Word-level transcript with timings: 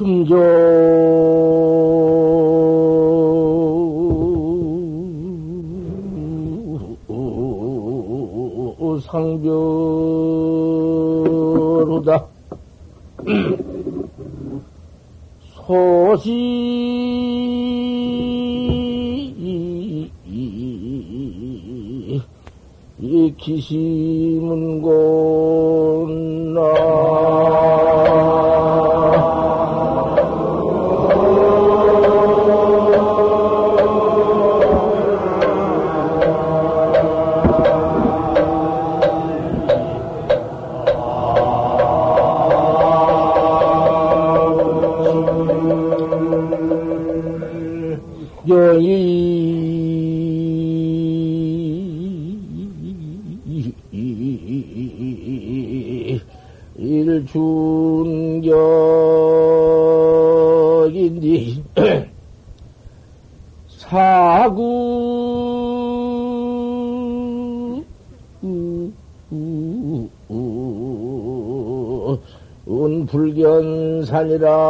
금조 0.00 1.09
운불 74.40 74.69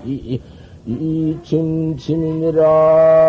허니 0.00 0.40
이 0.86 1.38
짐치미니라 1.44 3.19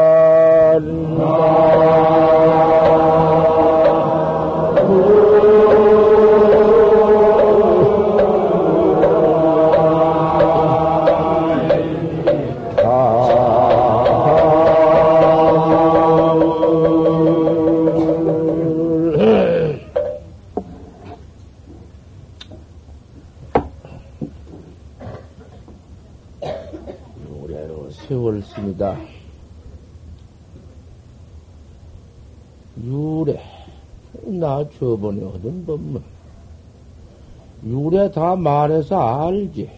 말해서 38.42 39.28
알지. 39.28 39.70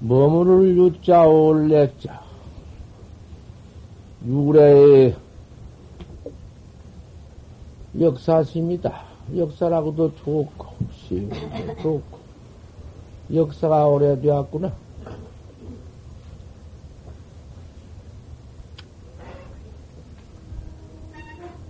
머무를 0.00 0.76
유자 0.76 1.26
올래자. 1.26 2.22
유래의 4.26 5.16
역사십니다. 7.98 9.04
역사라고도 9.34 10.14
좋고, 10.16 10.66
시도 10.92 11.34
좋고. 11.82 12.18
역사가 13.32 13.86
오래되었구나. 13.86 14.72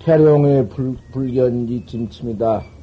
태룡의 0.01 0.69
불, 0.69 0.97
불견지 1.13 1.85
짐침이다. 1.87 2.75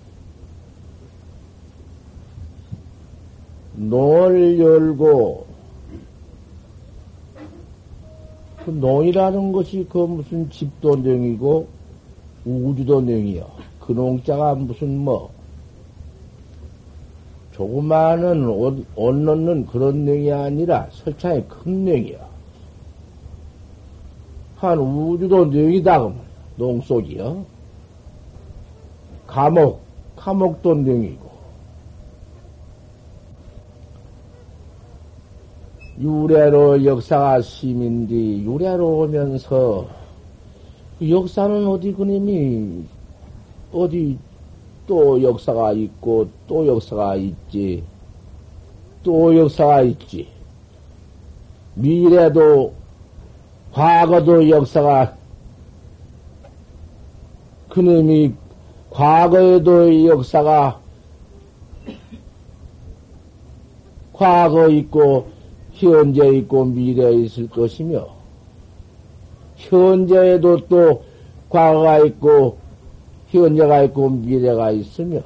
노를 3.90 4.60
열고, 4.60 5.46
그 8.66 8.70
노이라는 8.70 9.52
것이 9.52 9.86
그 9.90 9.98
무슨 9.98 10.50
집도 10.50 10.96
능이고, 10.96 11.68
우주도 12.46 13.02
능이요. 13.02 13.48
그 13.80 13.92
농자가 13.92 14.56
무슨 14.56 14.98
뭐, 14.98 15.32
조그마한 17.54 18.48
옷, 18.48 18.86
옷 18.96 19.16
넣는 19.16 19.68
그런 19.68 20.00
능이 20.00 20.32
아니라 20.32 20.88
설창의 20.92 21.46
큰 21.48 21.72
능이야. 21.86 22.18
한 24.58 24.80
우주도 24.80 25.46
능이다, 25.46 26.00
그러면. 26.00 26.22
농속이요. 26.56 27.46
감옥, 29.28 29.82
감옥도 30.16 30.76
능이고. 30.76 31.23
유래로 36.04 36.84
역사가 36.84 37.42
심인디, 37.42 38.44
유래로 38.46 39.00
오면서, 39.00 39.88
그 41.00 41.10
역사는 41.10 41.66
어디 41.66 41.94
그님이, 41.94 42.84
어디 43.72 44.18
또 44.86 45.24
역사가 45.24 45.72
있고, 45.72 46.28
또 46.46 46.68
역사가 46.68 47.16
있지, 47.16 47.84
또 49.02 49.34
역사가 49.38 49.84
있지. 49.84 50.28
미래도, 51.76 52.74
과거도 53.72 54.50
역사가, 54.50 55.16
그놈이 57.70 58.34
과거에도 58.90 59.90
이 59.90 60.08
역사가, 60.10 60.82
과거 64.12 64.68
있고, 64.68 65.32
현재 65.74 66.28
있고, 66.38 66.66
미래에 66.66 67.14
있을 67.24 67.50
것이며, 67.50 68.08
현재에도 69.58 70.58
또 70.68 71.04
과거가 71.50 72.00
있고, 72.06 72.58
현재가 73.34 73.84
있고 73.84 74.10
미래가 74.10 74.72
있으며 74.72 75.22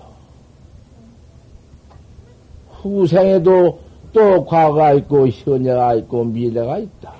후생에도 2.82 3.80
또 4.14 4.46
과거가 4.46 4.94
있고 4.94 5.28
현재가 5.28 5.96
있고 5.96 6.24
미래가 6.24 6.80
있다. 6.80 7.14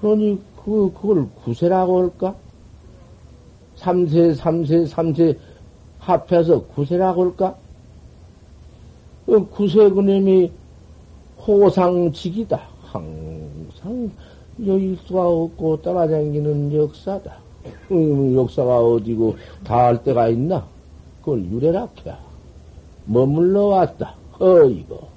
그러니 0.00 0.40
그 0.62 0.92
그걸 0.92 1.26
구세라고 1.44 2.02
할까? 2.02 2.34
삼세 3.76 4.34
삼세 4.34 4.86
삼세 4.86 5.38
합해서 5.98 6.62
구세라고 6.66 7.24
할까? 7.24 7.56
그 9.24 9.48
구세 9.48 9.88
그놈이 9.88 10.50
호상직이다. 11.48 12.60
항상 12.82 14.10
여길 14.64 14.98
수가 15.06 15.26
없고 15.26 15.80
따라다니는 15.80 16.74
역사다. 16.74 17.38
음, 17.90 18.34
역사가 18.34 18.80
어디고 18.80 19.36
닿을 19.64 20.02
때가 20.02 20.28
있나? 20.28 20.66
그걸 21.20 21.44
유래라 21.50 21.88
해야. 22.04 22.18
머물러 23.06 23.64
왔다. 23.64 24.14
어, 24.38 24.62
이거. 24.64 25.08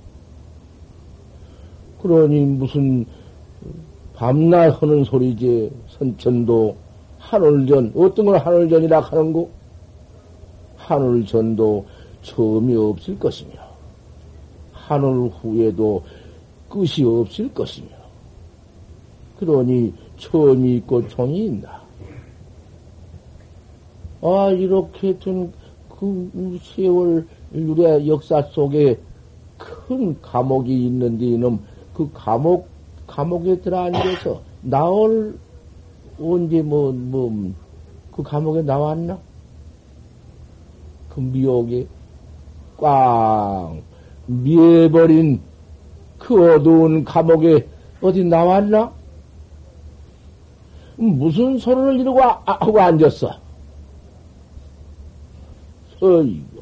그러니 2.01 2.39
무슨 2.45 3.05
밤낮 4.15 4.81
하는 4.81 5.03
소리지 5.03 5.71
선천도 5.89 6.75
하늘전 7.19 7.93
어떤 7.95 8.25
걸 8.25 8.37
하늘전이라 8.37 8.99
하는고 9.01 9.49
하늘전도 10.77 11.85
처음이 12.23 12.75
없을 12.75 13.19
것이며 13.19 13.51
하늘 14.73 15.29
후에도 15.41 16.03
끝이 16.71 17.05
없을 17.05 17.53
것이며 17.53 17.89
그러니 19.39 19.93
처음이 20.17 20.77
있고 20.77 21.07
종이 21.09 21.45
있나 21.45 21.81
아 24.21 24.49
이렇게 24.51 25.17
된그 25.19 26.59
세월 26.63 27.27
유래 27.53 28.07
역사 28.07 28.41
속에 28.41 28.99
큰 29.57 30.19
감옥이 30.21 30.87
있는데 30.87 31.25
이놈 31.25 31.59
그 31.93 32.09
감옥 32.13 32.67
감옥에 33.05 33.59
들어앉아서 33.59 34.41
나올 34.63 35.37
언제 36.17 36.61
뭐 36.61 36.91
뭐 36.93 37.51
그 38.11 38.23
감옥에 38.23 38.61
나왔나? 38.61 39.17
그 41.09 41.19
미혹에 41.19 41.87
꽝 42.77 43.81
미해버린 44.27 45.41
그 46.21 46.53
어두운 46.53 47.03
감옥에 47.03 47.67
어디 47.99 48.23
나왔나? 48.23 48.91
무슨 50.95 51.57
소리를 51.57 51.99
이러고 51.99 52.23
아, 52.23 52.43
하고 52.45 52.79
앉았어? 52.79 53.31
어이구, 55.99 56.61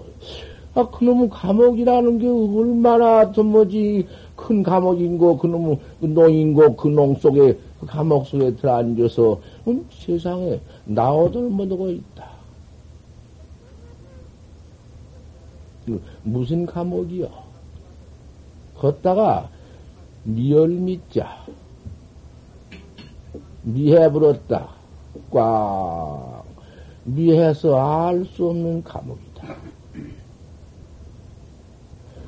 아, 0.75 0.89
그놈의 0.89 1.29
감옥이라는 1.29 2.19
게 2.19 2.27
얼마나 2.27 3.31
좀 3.33 3.47
뭐지, 3.47 4.07
큰 4.37 4.63
감옥인고, 4.63 5.37
그놈의 5.37 5.79
그 5.99 6.05
농인고, 6.05 6.75
그 6.77 6.87
농 6.87 7.15
속에, 7.15 7.57
그 7.81 7.85
감옥 7.85 8.27
속에 8.27 8.55
들어앉아서, 8.55 9.39
음, 9.67 9.85
세상에 9.91 10.59
나오들 10.85 11.49
못하고 11.49 11.89
있다. 11.89 12.29
그 15.85 16.01
무슨 16.23 16.65
감옥이요? 16.65 17.48
걷다가 18.79 19.49
미열미자 20.23 21.27
미해버렸다. 23.63 24.69
꽉 25.31 26.43
미해서 27.03 27.77
알 27.77 28.25
수 28.25 28.49
없는 28.49 28.83
감옥이다. 28.83 29.55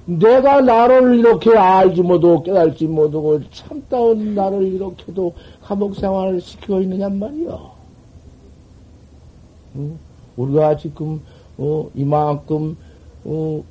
내가 0.05 0.61
나를 0.61 1.19
이렇게 1.19 1.55
알지 1.57 2.01
못하고 2.01 2.43
깨달지 2.43 2.87
못하고 2.87 3.39
참다운 3.51 4.35
나를 4.35 4.63
이렇게도 4.63 5.33
감옥 5.61 5.95
생활을 5.95 6.41
시키고 6.41 6.81
있느냔 6.81 7.17
말이요. 7.17 7.71
응? 9.75 9.97
우리가 10.35 10.75
지금 10.75 11.21
어, 11.57 11.89
이만큼 11.95 12.75
어, 13.23 13.63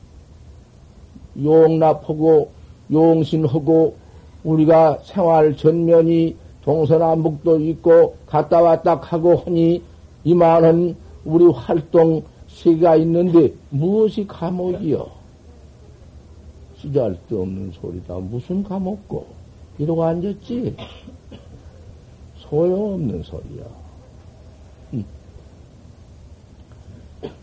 용납하고 1.43 2.51
용신하고 2.91 3.97
우리가 4.45 4.99
생활 5.03 5.57
전면이 5.57 6.37
동서남북도 6.63 7.61
있고 7.61 8.17
갔다 8.27 8.61
왔다 8.61 8.97
하고 8.97 9.37
하니 9.37 9.83
이만한 10.25 10.97
우리 11.25 11.47
활동 11.47 12.23
세계가 12.49 12.97
있는데 12.97 13.53
무엇이 13.71 14.27
감옥이요? 14.27 15.07
쓰잘데 16.81 17.35
없는 17.35 17.73
소리다. 17.73 18.15
무슨 18.17 18.63
감옥고? 18.63 19.27
이러고 19.79 20.05
앉았지? 20.05 20.77
소용없는 22.39 23.23
소리야. 23.23 23.65
음. 24.95 25.05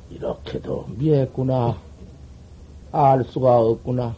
이렇게도 0.09 0.85
미했구나. 0.97 1.77
알 2.91 3.23
수가 3.25 3.59
없구나. 3.59 4.15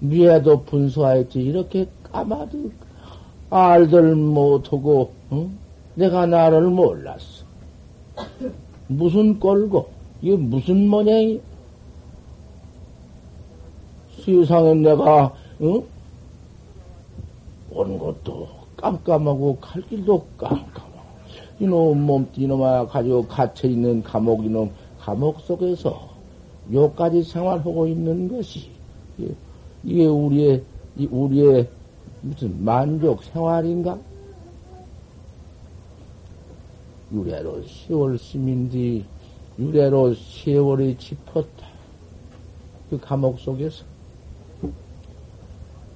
미에도 0.00 0.62
분수하였지. 0.62 1.40
이렇게 1.40 1.86
까마도 2.04 2.70
알들 3.50 4.14
못하고, 4.14 5.12
응? 5.32 5.58
내가 5.94 6.26
나를 6.26 6.62
몰랐어. 6.62 7.44
무슨 8.86 9.38
꼴고, 9.38 9.88
이게 10.22 10.36
무슨 10.36 10.88
모양이? 10.88 11.40
세상에 14.24 14.74
내가, 14.74 15.32
응? 15.60 15.82
온 17.70 17.98
것도 17.98 18.48
깜깜하고 18.76 19.56
갈 19.60 19.82
길도 19.82 20.24
깜깜하고, 20.36 20.88
이놈 21.60 22.02
몸띠 22.02 22.42
이놈아 22.42 22.86
가지고 22.86 23.26
갇혀 23.26 23.68
있는 23.68 24.02
감옥 24.02 24.44
이놈, 24.44 24.70
감옥 25.00 25.40
속에서 25.40 26.08
요까지 26.72 27.22
생활하고 27.22 27.86
있는 27.86 28.28
것이, 28.28 28.70
이게 29.84 30.06
우리의, 30.06 30.62
우리의 31.10 31.68
무슨 32.20 32.64
만족 32.64 33.22
생활인가? 33.24 33.98
유래로 37.12 37.62
세월 37.66 38.18
심인디 38.18 39.04
유래로 39.58 40.14
세월이 40.14 40.98
짚었다. 40.98 41.66
그 42.90 42.98
감옥 43.00 43.38
속에서 43.38 43.84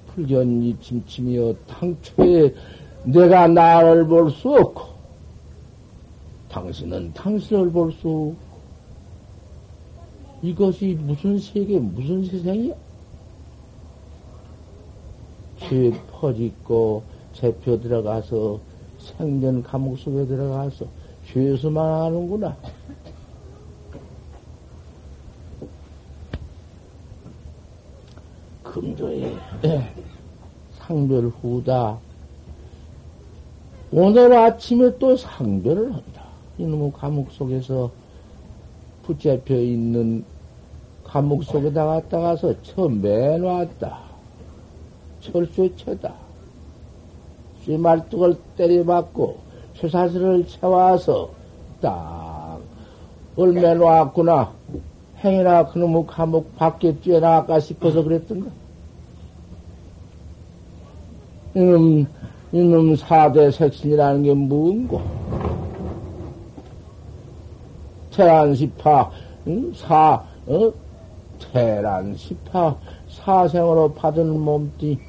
불견이 0.07 0.77
침침이여 0.79 1.55
당초에 1.67 2.53
내가 3.03 3.47
나를 3.47 4.05
볼 4.07 4.29
수 4.31 4.49
없고 4.49 4.93
당신은 6.49 7.13
당신을 7.13 7.71
볼 7.71 7.91
수 7.91 8.07
없고 8.07 8.35
이것이 10.41 10.97
무슨 11.01 11.39
세계 11.39 11.79
무슨 11.79 12.25
세상이야? 12.25 12.73
죄 15.69 15.91
퍼짓고 16.11 17.03
재표 17.33 17.79
들어가서 17.79 18.59
생전 18.99 19.63
감옥 19.63 19.97
속에 19.97 20.25
들어가서 20.25 20.85
죄수만 21.25 22.03
하는구나. 22.03 22.55
금조에 28.63 29.35
상별 30.79 31.25
후다. 31.27 31.99
오늘 33.91 34.33
아침에 34.33 34.97
또 34.97 35.15
상별을 35.15 35.93
한다. 35.93 36.23
이놈의 36.57 36.93
감옥 36.93 37.31
속에서 37.31 37.91
붙잡혀 39.03 39.55
있는 39.55 40.25
감옥 41.03 41.43
속에다 41.43 41.85
갔다 41.85 42.19
가서 42.19 42.59
처음 42.63 43.01
매놨다. 43.01 44.02
철수쳐다. 45.23 46.13
쇠말뚝을 47.65 48.37
때려맞고 48.57 49.37
쇠사슬을 49.75 50.47
채워서 50.47 51.29
딱 51.81 52.59
얼매 53.35 53.73
놓았구나. 53.75 54.51
행이나 55.23 55.65
그놈의 55.67 56.05
감옥 56.07 56.55
밖에 56.57 56.93
뛰어나갈까 56.95 57.59
싶어서 57.59 58.03
그랬던가. 58.03 58.51
이놈, 61.55 62.05
이놈 62.51 62.95
사대 62.95 63.49
색신이라는 63.49 64.23
게 64.23 64.33
뭔고? 64.33 65.01
테란시파, 68.11 69.11
응? 69.47 69.73
사, 69.73 70.23
어? 70.45 70.71
테란시파, 71.39 72.75
사생으로 73.09 73.93
받은 73.93 74.39
몸띠, 74.39 74.99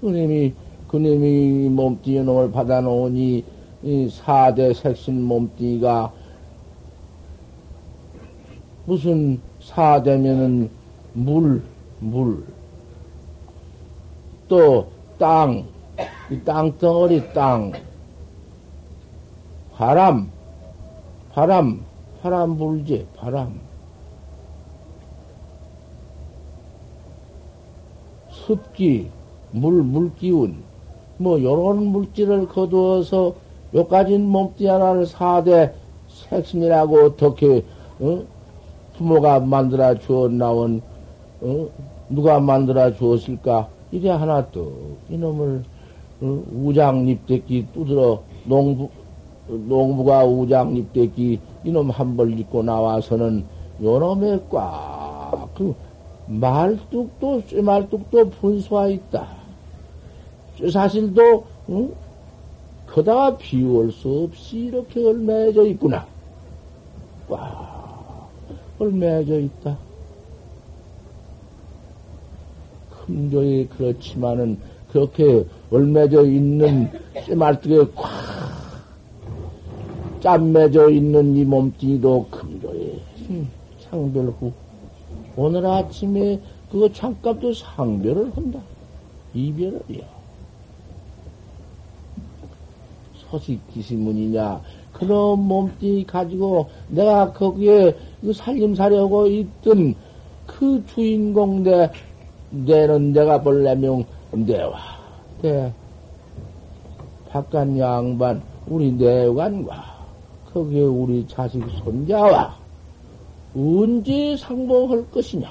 그님이, 0.00 0.54
그님이 0.88 1.68
몸뚱이 1.68 2.20
놈을 2.20 2.52
받아놓으니, 2.52 3.44
이 3.82 4.08
사대 4.10 4.72
색신 4.72 5.22
몸뚱이가 5.22 6.12
무슨 8.84 9.40
사대면은 9.60 10.70
물, 11.12 11.62
물. 11.98 12.44
또 14.48 14.88
땅, 15.18 15.66
이 16.30 16.40
땅덩어리 16.40 17.32
땅. 17.32 17.72
바람, 19.74 20.30
바람, 21.32 21.84
바람 22.22 22.56
불지, 22.56 23.06
바람. 23.16 23.60
습기, 28.30 29.10
물, 29.52 29.82
물기운, 29.82 30.56
뭐, 31.18 31.42
요런 31.42 31.86
물질을 31.86 32.48
거두어서 32.48 33.34
요까진 33.74 34.26
몸띠 34.28 34.66
하나를 34.66 35.06
사대 35.06 35.72
색신이라고 36.08 36.98
어떻게, 37.04 37.64
어? 38.00 38.22
부모가 38.96 39.40
만들어 39.40 39.94
주어 39.98 40.28
나온 40.28 40.80
어? 41.42 41.68
누가 42.08 42.40
만들어 42.40 42.94
주었을까? 42.94 43.68
이래 43.92 44.08
하나 44.10 44.46
또 44.50 44.72
이놈을 45.10 45.62
어? 46.22 46.42
우장립대기 46.54 47.66
두드러 47.74 48.22
농부 48.44 48.88
농부가 49.48 50.24
우장립대기 50.24 51.38
이놈 51.64 51.90
한 51.90 52.16
벌 52.16 52.38
입고 52.38 52.62
나와서는 52.62 53.44
요놈의 53.82 54.40
꽉그 54.48 55.74
말뚝도 56.26 57.42
쇠말뚝도 57.48 58.30
분수가 58.30 58.88
있다. 58.88 59.28
쇠사실도 60.58 61.44
응? 61.68 61.94
그다가 62.86 63.36
비울 63.36 63.92
수 63.92 64.24
없이 64.24 64.58
이렇게 64.58 65.04
얼매져 65.04 65.66
있구나. 65.66 66.06
꽉 67.28 68.28
얼매져 68.78 69.40
있다. 69.40 69.76
금조에 73.06 73.66
그렇지만은 73.66 74.58
그렇게 74.90 75.44
얼매져 75.70 76.24
있는 76.26 76.90
쇠말뚝에 77.24 77.86
꽉 77.94 78.10
짬매져 80.20 80.90
있는 80.90 81.36
이 81.36 81.44
몸뚱이도 81.44 82.26
금조에 82.30 82.98
상별후 83.90 84.52
오늘 85.36 85.66
아침에 85.66 86.40
그거 86.70 86.90
잠깐도 86.90 87.52
상별을 87.52 88.34
한다. 88.34 88.60
이별을이야. 89.34 90.04
소식 93.30 93.60
기시문이냐. 93.72 94.60
그런 94.92 95.40
몸뚱이 95.40 96.04
가지고 96.04 96.70
내가 96.88 97.32
거기에 97.32 97.94
살림살이하고 98.34 99.26
있던 99.26 99.94
그 100.46 100.82
주인공 100.86 101.62
내, 101.62 101.90
내는 102.50 103.12
내가 103.12 103.42
볼래면 103.42 104.06
내와. 104.32 104.78
내 105.42 105.70
바깥 107.28 107.76
양반, 107.78 108.42
우리 108.66 108.90
내관과 108.92 109.96
거기에 110.54 110.82
우리 110.82 111.26
자식 111.28 111.62
손자와 111.84 112.55
언제 113.56 114.36
상봉할 114.36 115.10
것이냐. 115.10 115.50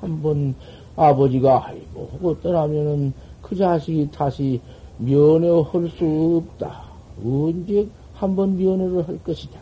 한번 0.00 0.54
아버지가 0.94 1.66
아이고 1.66 2.08
하고 2.12 2.40
떠나면은 2.40 3.12
그 3.40 3.56
자식이 3.56 4.10
다시 4.12 4.60
면회할 4.98 5.90
수 5.98 6.44
없다. 6.44 6.84
언제 7.24 7.88
한번 8.14 8.56
면회를 8.56 9.08
할 9.08 9.18
것이냐. 9.24 9.60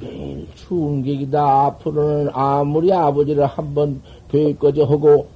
매일 0.00 0.46
추운 0.54 1.02
객이다. 1.02 1.66
앞으로는 1.66 2.30
아무리 2.32 2.92
아버지를 2.92 3.46
한번 3.46 4.00
교육거저 4.30 4.84
하고 4.84 5.26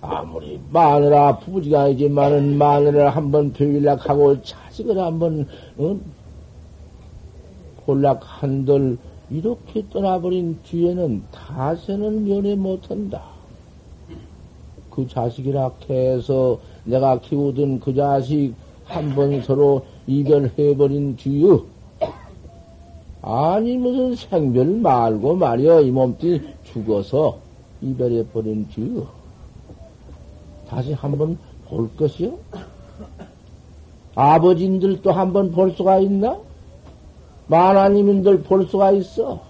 아무리 0.00 0.60
마누라 0.70 1.38
부부지간이지만은 1.38 2.58
마누라를 2.58 3.08
한번 3.08 3.52
교육하고 3.52 4.42
자식을 4.42 4.98
한번 4.98 5.48
어? 5.78 5.98
홀락 7.88 8.20
한들 8.22 8.98
이렇게 9.30 9.82
떠나버린 9.90 10.58
뒤에는 10.62 11.22
다세는 11.32 12.26
면회 12.26 12.54
못한다. 12.54 13.22
그 14.90 15.08
자식이라 15.08 15.70
해서 15.88 16.58
내가 16.84 17.18
키우던 17.20 17.80
그 17.80 17.94
자식 17.94 18.54
한 18.84 19.14
번 19.14 19.40
서로 19.42 19.84
이별해버린 20.06 21.16
뒤에 21.16 21.46
아니 23.22 23.76
무슨 23.76 24.14
생별 24.14 24.66
말고 24.66 25.36
말이여 25.36 25.82
이 25.82 25.90
몸뚱이 25.90 26.40
죽어서 26.64 27.38
이별해버린 27.82 28.68
뒤에 28.68 29.02
다시 30.68 30.92
한 30.92 31.16
번 31.18 31.38
볼 31.68 31.94
것이요? 31.96 32.38
아버지들도 34.14 35.12
한 35.12 35.32
번 35.32 35.52
볼 35.52 35.72
수가 35.72 35.98
있나? 35.98 36.38
만화님인들 37.48 38.42
볼 38.42 38.66
수가 38.66 38.92
있어. 38.92 39.42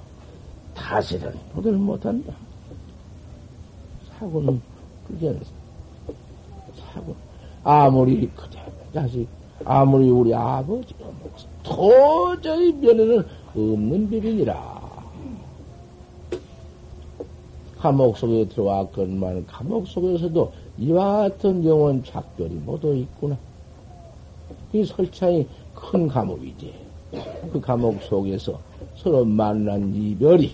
다시는 0.75 1.33
보들 1.53 1.73
못한다. 1.73 2.33
사고는 4.19 4.61
그게 5.07 5.37
사고 6.93 7.15
아무리 7.65 8.29
그대 8.29 8.59
자식 8.95 9.29
아무리 9.65 10.09
우리 10.09 10.35
아버지가 10.35 11.07
도저히 11.63 12.73
면에는 12.73 13.27
없는 13.55 14.09
비밀이라. 14.09 14.79
감옥 17.79 18.17
속에 18.17 18.49
들어왔건만 18.49 19.47
감옥 19.47 19.87
속에서도 19.87 20.53
이와 20.79 21.29
같은 21.29 21.63
경우는 21.63 22.05
작별이 22.05 22.55
모두 22.55 22.95
있구나. 22.95 23.37
이 24.73 24.85
설창이 24.85 25.47
큰 25.75 26.09
감옥이지. 26.09 26.88
그 27.53 27.61
감옥 27.61 28.03
속에서 28.03 28.59
서로 28.97 29.25
만난 29.25 29.95
이별이 29.95 30.53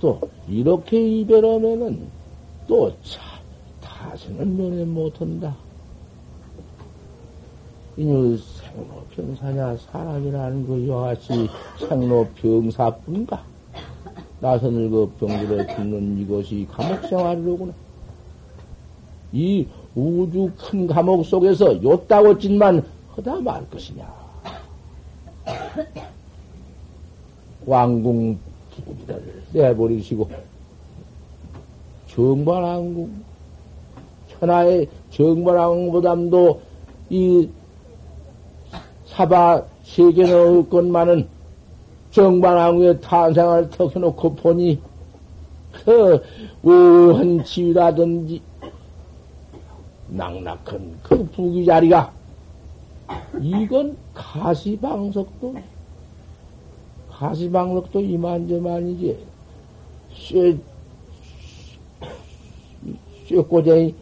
또 0.00 0.20
이렇게 0.48 1.20
이별하면은 1.20 2.08
또 2.66 2.90
차, 3.02 3.20
다시는 3.80 4.56
면회 4.56 4.84
못한다. 4.84 5.54
이녀 7.96 8.36
생로병사냐 8.36 9.76
사람이라는 9.76 10.66
그 10.66 10.88
여하시 10.88 11.48
생로병사뿐가 11.88 13.44
나선을 14.40 14.90
그 14.90 15.12
병들어 15.20 15.66
죽는 15.74 16.18
이것이 16.18 16.66
감옥 16.70 17.06
생활이로구나. 17.06 17.72
이 19.32 19.66
우주 19.94 20.50
큰 20.56 20.86
감옥 20.86 21.24
속에서 21.24 21.82
요따고 21.82 22.38
찐만 22.38 22.84
허다 23.16 23.40
말 23.40 23.68
것이냐. 23.70 24.21
왕궁 27.66 28.38
부기를 28.84 29.42
내버리시고 29.52 30.28
정관왕궁 32.08 33.24
천하의 34.30 34.88
정관왕궁보담도 35.10 36.60
이 37.10 37.48
사바 39.06 39.64
세계는 39.84 40.58
없건만은 40.58 41.28
정관왕궁의 42.10 43.00
탄생을 43.00 43.70
턱 43.70 43.94
해놓고 43.94 44.34
보니 44.34 44.80
그 45.84 46.22
우한 46.62 47.44
지위라든지 47.44 48.42
낙낙한 50.08 50.98
그 51.02 51.24
부귀 51.30 51.64
자리가 51.64 52.12
이건 53.40 53.96
가시방석도, 54.14 55.54
가시방석도 57.10 58.00
이만저만이지. 58.00 59.18
쇠, 60.14 60.58
쇠꼬쟁이, 63.26 63.94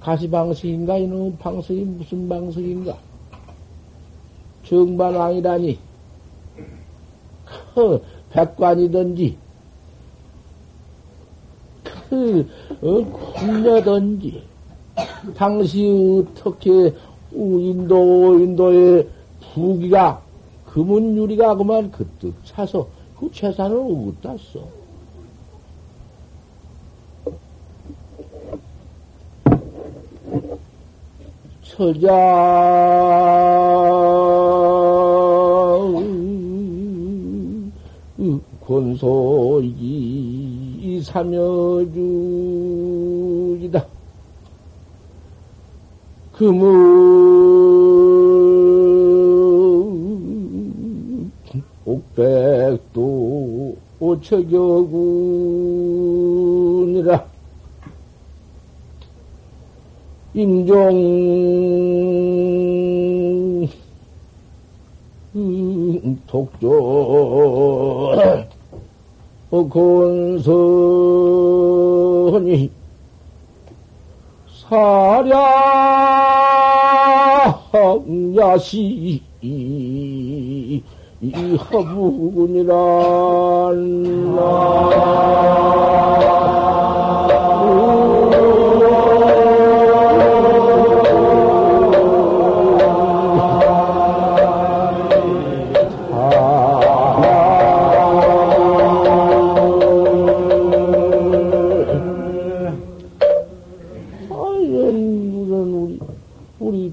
가시방석인가? 0.00 0.98
이놈 0.98 1.36
방석이 1.38 1.80
무슨 1.80 2.28
방석인가? 2.28 2.96
정반왕이라니, 4.64 5.78
그 7.74 8.02
백관이든지, 8.30 9.36
그, 12.08 12.48
어, 12.82 13.04
군녀든지, 13.34 14.42
당시 15.34 16.24
어떻게 16.26 16.94
인도, 17.32 18.38
인도의 18.38 19.08
부기가, 19.58 20.22
금은 20.66 21.16
유리가 21.16 21.54
그만 21.54 21.90
그뜻 21.90 22.34
차서 22.44 22.88
그 23.18 23.30
재산을 23.32 23.76
어디다 23.76 24.36
써? 24.38 24.78
처자, 31.62 32.08
권소이 38.68 39.72
삼여주이다. 41.02 41.96
금은 46.32 47.37
백도 52.18 53.76
오척여군이라. 54.00 54.58
임종 60.34 60.88
독조 66.26 66.68
어, 69.50 69.68
건선이 69.68 70.40
사량 74.68 75.38
야시 78.36 79.22
이 81.20 81.56
허부군이란 81.56 82.68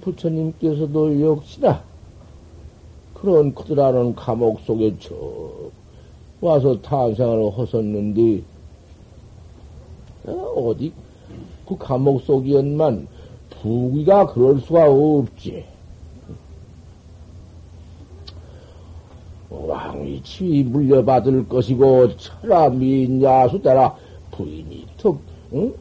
부처님께서도 0.05 1.22
역시나 1.22 1.84
그런 3.25 3.55
크더라는 3.55 4.13
감옥 4.13 4.60
속에 4.60 4.94
저 5.00 5.15
와서 6.41 6.79
탄생을 6.79 7.58
하셨는데 7.58 8.44
어, 10.27 10.32
어디 10.32 10.94
그 11.67 11.75
감옥 11.75 12.22
속이었만 12.22 13.08
부귀가 13.50 14.27
그럴 14.27 14.60
수가 14.60 14.91
없지. 14.91 15.65
왕이 19.50 20.22
치위 20.22 20.63
물려받을 20.63 21.50
것이고 21.50 22.15
철라 22.17 22.70
민야수 22.70 23.60
따라 23.63 23.96
부인이 24.29 24.86
턱 24.98 25.17
응? 25.53 25.74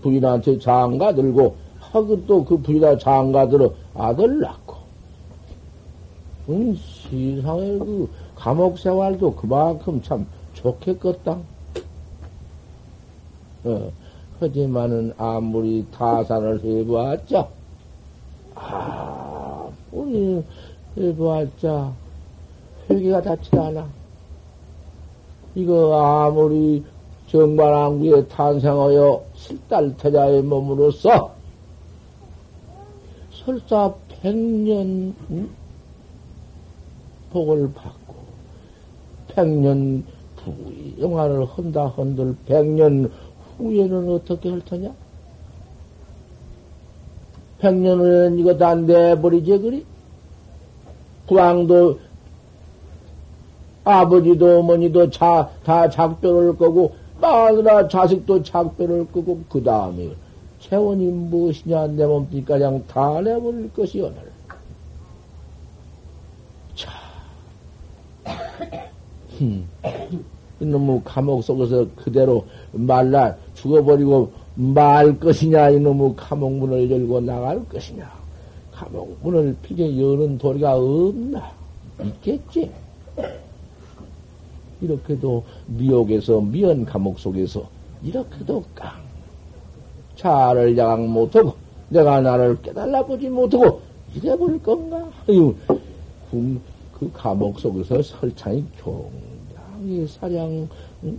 부인한테 0.00 0.58
장가 0.58 1.12
들고 1.14 1.56
하고 1.78 2.24
또 2.24 2.42
그 2.42 2.56
부인한 2.56 2.98
장가 2.98 3.48
들어 3.50 3.70
아들 3.94 4.40
낳고 4.40 4.79
응? 6.48 6.74
세상에 6.74 7.78
그 7.78 8.10
감옥 8.34 8.78
생활도 8.78 9.34
그만큼 9.34 10.00
참 10.02 10.26
좋겠겠다. 10.54 11.38
어, 13.64 13.92
하지만은 14.40 15.12
아무리 15.18 15.86
타산을 15.92 16.64
해보았자, 16.64 17.48
아무리 18.54 20.42
해보았자, 20.96 21.92
회개가 22.88 23.22
닿지 23.22 23.50
않아. 23.58 23.86
이거 25.54 25.94
아무리 26.26 26.84
정관왕비에 27.28 28.26
탄생하여 28.26 29.22
실달 29.34 29.96
태자의 29.96 30.42
몸으로서 30.42 31.32
설사 33.32 33.92
백년 34.08 35.14
응? 35.30 35.50
복을 37.32 37.72
받고 37.72 38.14
백년 39.28 40.04
영화를 40.98 41.44
헌다 41.44 41.86
헌들 41.86 42.36
백년 42.46 43.10
후에는 43.58 44.08
어떻게 44.10 44.50
할 44.50 44.60
터냐? 44.64 44.92
백년 47.58 47.98
후에는 47.98 48.38
이거 48.38 48.56
다 48.56 48.74
내버리지 48.74 49.58
그리? 49.58 49.84
구왕도 51.26 51.98
아버지도 53.84 54.60
어머니도 54.60 55.10
자, 55.10 55.50
다 55.64 55.88
작별을 55.88 56.56
끄고 56.56 56.94
마누라 57.20 57.88
자식도 57.88 58.42
작별을 58.42 59.06
끄고 59.08 59.40
그 59.48 59.62
다음에 59.62 60.10
체원이 60.60 61.06
무엇이냐 61.06 61.88
내 61.88 62.06
몸뚱이까 62.06 62.58
그냥 62.58 62.84
다 62.86 63.20
내버릴 63.20 63.72
것이 63.72 64.00
오늘 64.00 64.29
이놈의 70.60 71.02
감옥 71.04 71.42
속에서 71.42 71.86
그대로 71.96 72.44
말라 72.72 73.34
죽어버리고 73.54 74.30
말 74.54 75.18
것이냐, 75.18 75.70
이놈의 75.70 76.14
감옥 76.16 76.52
문을 76.52 76.90
열고 76.90 77.20
나갈 77.20 77.66
것이냐. 77.68 78.10
감옥 78.72 79.16
문을 79.22 79.56
피게 79.62 80.00
여는 80.00 80.38
도리가 80.38 80.76
없나? 80.76 81.52
있겠지. 82.02 82.70
이렇게도 84.80 85.44
미혹에서 85.66 86.40
미연 86.40 86.86
감옥 86.86 87.18
속에서 87.18 87.68
이렇게도 88.02 88.64
깡 88.74 88.90
차를 90.16 90.76
양악 90.76 91.06
못하고 91.06 91.54
내가 91.90 92.20
나를 92.20 92.60
깨달아 92.62 93.04
보지 93.04 93.28
못하고 93.28 93.80
이래버릴 94.14 94.62
건가? 94.62 95.10
아유, 95.28 95.54
그 96.30 97.10
감옥 97.12 97.60
속에서 97.60 98.02
설창이 98.02 98.64
굉 98.82 99.29
장히 99.80 100.06
사량, 100.06 100.68
응? 101.04 101.18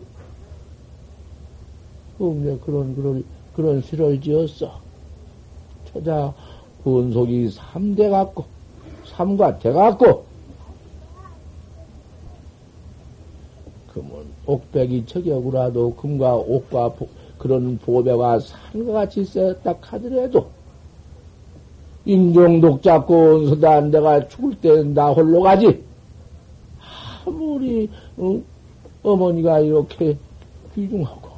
없네. 2.19 2.59
그런, 2.63 2.95
그런, 2.95 3.23
그런 3.55 3.81
시를 3.81 4.21
지었어. 4.21 4.79
처자, 5.91 6.31
본속이 6.83 7.49
삼대 7.49 8.09
갖고, 8.09 8.45
삼과 9.05 9.57
대 9.57 9.71
갖고, 9.71 10.25
금은 13.93 14.09
옥백이 14.45 15.07
척여구라도 15.07 15.95
금과 15.95 16.35
옥과 16.35 16.93
보, 16.93 17.07
그런 17.39 17.79
보배와 17.79 18.39
산과 18.39 18.93
같이 18.93 19.25
쓰였다 19.25 19.75
하더라도, 19.81 20.47
인종독 22.05 22.83
잡고 22.83 23.15
온서다 23.15 23.81
내가 23.81 24.27
죽을 24.27 24.55
때나 24.61 25.09
홀로 25.09 25.41
가지. 25.41 25.83
아무리 27.25 27.89
응? 28.19 28.43
어머니가 29.03 29.59
이렇게 29.59 30.17
귀중하고 30.75 31.29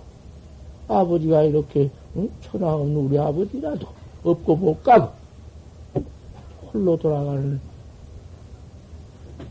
아버지가 0.88 1.44
이렇게 1.44 1.90
응? 2.16 2.30
천하 2.42 2.74
없는 2.76 2.96
우리 2.96 3.18
아버지라도 3.18 3.88
없고 4.24 4.56
못 4.56 4.84
가고 4.84 5.12
홀로 6.74 6.98
돌아가는 6.98 7.60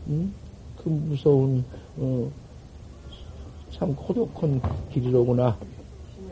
응? 0.09 0.33
그 0.77 0.89
무서운 0.89 1.63
어, 1.97 2.29
참 3.71 3.95
고독한 3.95 4.61
길이로구나. 4.91 5.57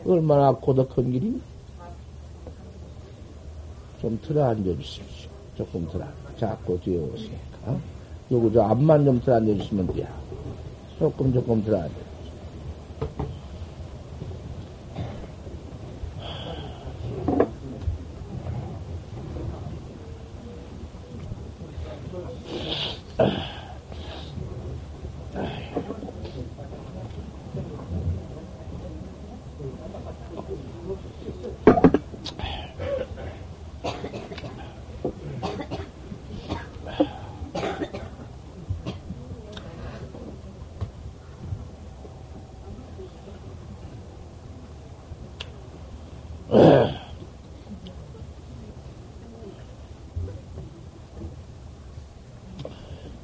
얼마나 0.04 0.52
고독한 0.52 1.10
길이니? 1.10 1.40
좀 4.00 4.18
들어 4.22 4.44
앉아 4.46 4.62
주십시오. 4.76 5.30
조금 5.56 5.88
들어. 5.88 6.04
자꾸 6.38 6.78
뒤에 6.80 6.98
오시니까. 6.98 7.78
요거 8.30 8.52
저 8.52 8.62
앞만 8.62 9.04
좀 9.04 9.20
들어 9.20 9.36
앉아 9.36 9.54
주시면 9.54 9.86
돼요. 9.88 10.06
조금 11.02 11.32
조금 11.32 11.64
들어 11.64 11.82
앉아. 11.82 11.96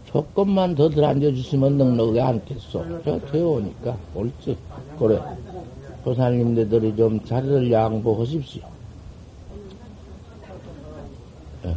조금만 0.09 0.75
더 0.75 0.89
들어앉아 0.89 1.33
주시면 1.33 1.77
넉넉하게 1.77 2.21
않겠소. 2.23 3.03
저 3.05 3.21
되어오니까 3.31 3.97
옳지. 4.15 4.57
그래. 4.99 5.21
조사님네들이 6.03 6.97
좀 6.97 7.23
자리를 7.25 7.71
양보하십시오. 7.71 8.63
예. 11.67 11.77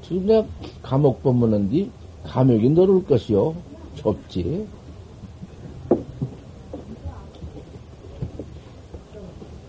지금 0.00 0.26
내가 0.26 0.46
감옥 0.82 1.22
법문은디 1.22 1.90
감옥이 2.24 2.70
너를 2.70 3.04
것이요. 3.04 3.54
좁지. 3.96 4.66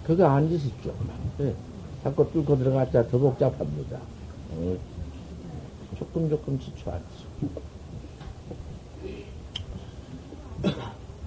그거 0.05 0.25
앉으시죠. 0.25 0.93
네. 1.37 1.53
자꾸 2.01 2.29
뚫고 2.31 2.57
들어갔자 2.57 3.07
더 3.07 3.17
복잡합니다. 3.17 3.99
네. 4.57 4.77
조금 6.13 6.29
조금 6.29 6.59
지쳐 6.59 6.91
앉으시고. 6.91 7.73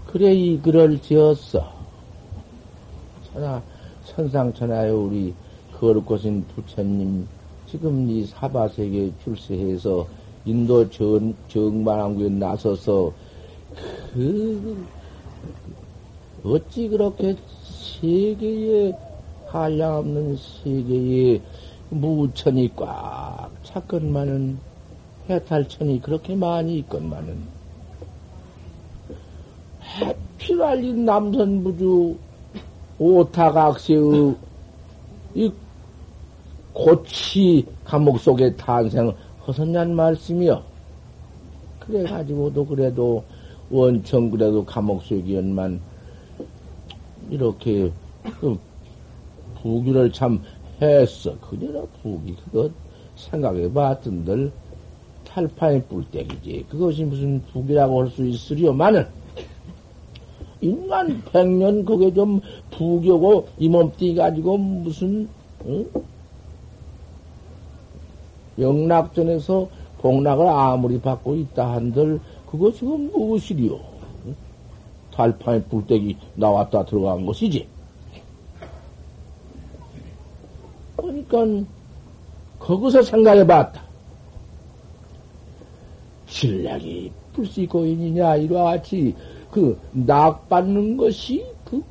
그래 0.07 0.33
이 0.33 0.61
글을 0.63 1.03
지었어. 1.03 1.73
천하 3.33 3.61
천상천하에 4.05 4.91
우리 4.91 5.35
거룩하신 5.77 6.47
부처님 6.55 7.27
지금 7.69 8.09
이 8.09 8.25
사바세계 8.25 9.13
출세해서 9.25 10.07
인도 10.45 10.89
전, 10.89 11.35
정반왕국에 11.49 12.29
나서서 12.29 13.13
그 14.15 14.87
어찌 16.45 16.89
그렇게 16.89 17.37
세계에 17.65 18.95
한량 19.47 19.97
없는 19.97 20.37
세계에 20.37 21.43
무천이 21.91 22.75
꽉 22.77 23.51
찼건만은 23.65 24.76
해탈천이 25.29 26.01
그렇게 26.01 26.35
많이 26.37 26.79
있건만은 26.79 27.57
해피랄린 30.39 31.05
남선부주 31.05 32.17
오타각세의 32.99 34.37
이 35.35 35.53
고치 36.73 37.67
감옥 37.85 38.21
속의 38.21 38.57
탄생을 38.57 39.15
허선냔 39.47 39.95
말씀이요. 39.95 40.63
그래가지고도 41.81 42.67
그래도 42.67 43.25
원청 43.71 44.31
그래도 44.31 44.65
감옥 44.65 45.03
속이었만 45.03 45.81
이렇게 47.31 47.93
그 48.41 48.59
부귀를 49.63 50.13
참 50.13 50.43
했어. 50.81 51.39
그녀라 51.41 51.83
부귀 52.03 52.37
그것 52.45 52.71
생각해 53.17 53.73
봤던들 53.73 54.53
탈파의 55.41 55.85
뿔떼기지. 55.85 56.65
그것이 56.71 57.05
무슨 57.05 57.43
부귀라고 57.53 58.01
할 58.01 58.11
수 58.11 58.25
있으려마는 58.25 59.07
인간 60.63 61.23
백년 61.31 61.85
그게 61.85 62.13
좀 62.15 62.41
부교고 62.71 63.49
이 63.59 63.69
몸띠 63.69 64.15
가지고 64.15 64.57
무슨 64.57 65.29
응? 65.67 65.87
영락전에서 68.59 69.69
복락을 69.99 70.47
아무리 70.49 70.99
받고 70.99 71.37
있다 71.37 71.73
한들 71.73 72.19
그거 72.51 72.73
지금 72.73 73.11
무엇이리요? 73.13 73.79
달판에 75.13 75.63
불떼기 75.65 76.17
나왔다 76.37 76.87
들어간 76.87 77.27
것이지. 77.27 77.67
그러니까 80.97 81.67
거기서 82.59 83.03
생각해 83.03 83.47
봤다. 83.47 83.86
신랑이 86.47 87.11
불씨고인이냐 87.33 88.37
이와 88.37 88.65
같이 88.65 89.15
그 89.51 89.79
낙받는 89.93 90.97
것이 90.97 91.45
그 91.65 91.83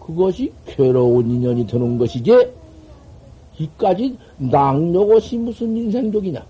그것이 0.00 0.52
괴로운 0.66 1.30
인연이 1.30 1.66
드는 1.66 1.98
것이지 1.98 2.30
이까지 3.58 4.16
낙욕옷이 4.38 5.42
무슨 5.42 5.76
인생족이냐 5.76 6.44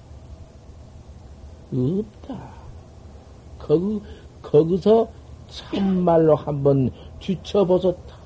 없다. 1.73 2.39
거기 3.59 4.01
거기서 4.43 5.09
참말로 5.49 6.35
한번 6.35 6.91
뒤쳐벗었다. 7.21 8.17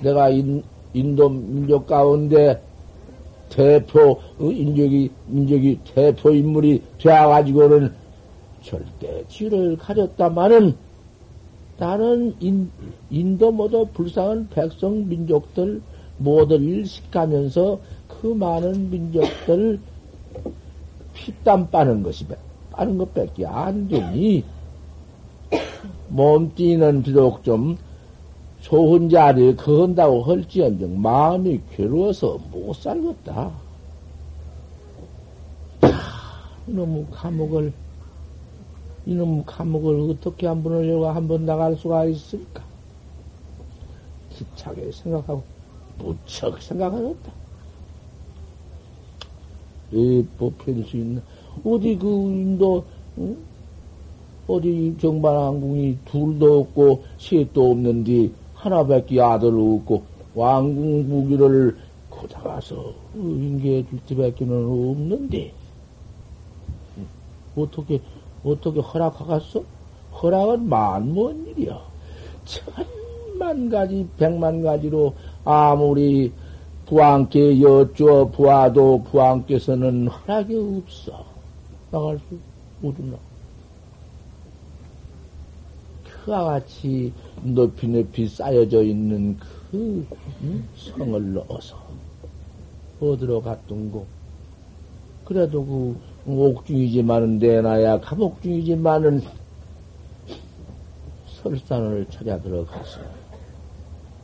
내가 0.00 0.30
인, 0.30 0.62
인도 0.94 1.28
민족 1.28 1.86
가운데 1.86 2.62
대표 3.50 4.20
인족이 4.38 5.10
민족이 5.26 5.80
대표 5.94 6.30
인물이 6.30 6.82
되어가지고는 6.98 7.92
절대 8.62 9.24
지를 9.28 9.76
가졌다마는 9.76 10.74
나는 11.78 12.34
인, 12.40 12.70
인도 13.10 13.50
모두 13.50 13.86
불쌍한 13.92 14.48
백성 14.50 15.08
민족들 15.08 15.80
모두 16.18 16.56
일식하면서 16.56 17.80
그 18.08 18.26
많은 18.26 18.90
민족들 18.90 19.80
피땀 21.14 21.70
빠는 21.70 22.02
것이 22.02 22.26
빠는 22.70 22.98
것밖에 22.98 23.46
안 23.46 23.88
되니. 23.88 24.44
몸띠는 26.08 27.02
비록 27.02 27.42
좀 27.44 27.78
좋은 28.62 29.08
자리에 29.08 29.54
거한다고 29.54 30.22
할지언정 30.22 31.00
마음이 31.00 31.60
괴로워서 31.72 32.38
못 32.50 32.74
살겠다. 32.76 33.50
이놈 36.66 37.06
감옥을 37.10 37.72
이놈 39.06 39.44
감옥을 39.44 40.10
어떻게 40.10 40.46
한 40.46 40.62
번을 40.62 40.88
열고 40.88 41.08
한 41.08 41.26
번 41.26 41.46
나갈 41.46 41.74
수가 41.76 42.04
있을까? 42.04 42.62
기차게 44.36 44.92
생각하고 44.92 45.42
무척 45.98 46.60
생각하였다. 46.62 47.32
이 49.92 50.24
뽑힐 50.38 50.84
수 50.84 50.96
있는 50.96 51.22
어디 51.64 51.96
그 51.96 52.06
인도 52.06 52.84
응? 53.18 53.36
어디 54.46 54.96
정반왕궁이 55.00 55.98
둘도 56.04 56.60
없고 56.60 57.04
셋도 57.18 57.70
없는데 57.72 58.30
하나밖에 58.60 59.20
아들 59.20 59.48
없고 59.48 60.02
왕궁 60.34 61.08
부기를 61.08 61.78
거다가서 62.10 62.92
인계해 63.14 63.84
줄 63.88 63.98
때밖에는 64.00 64.54
없는데 64.66 65.52
어떻게 67.56 68.00
어떻게 68.44 68.80
허락하겠어? 68.80 69.62
허락은 70.22 70.68
만무한 70.68 71.46
일이야. 71.46 71.80
천만 72.44 73.68
가지 73.68 74.06
백만 74.18 74.62
가지로 74.62 75.14
아무리 75.44 76.32
부왕께 76.86 77.60
여쭈어 77.60 78.26
부하도 78.26 79.04
부왕께서는 79.04 80.08
허락이 80.08 80.56
없어. 80.56 81.24
나갈 81.90 82.18
수 82.18 82.38
없나. 82.82 83.16
그와 86.24 86.44
같이 86.44 87.12
높이 87.42 87.86
높이 87.88 88.28
쌓여져 88.28 88.82
있는 88.82 89.38
그 89.70 90.06
성을 90.76 91.34
넣어서 91.34 91.76
어디로 93.00 93.40
갔던고. 93.40 94.06
그래도 95.24 95.64
그 95.64 95.96
옥중이지만은 96.26 97.38
내놔야 97.38 98.00
감옥중이지만은 98.00 99.22
설산을 101.42 102.06
찾아 102.10 102.38
들어가서 102.40 103.00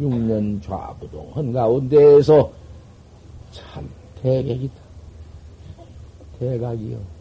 6년 0.01 0.63
좌부동 0.63 1.31
한가운데에서 1.35 2.53
참 3.51 3.89
대객이다. 4.21 4.75
대각이요. 6.39 7.16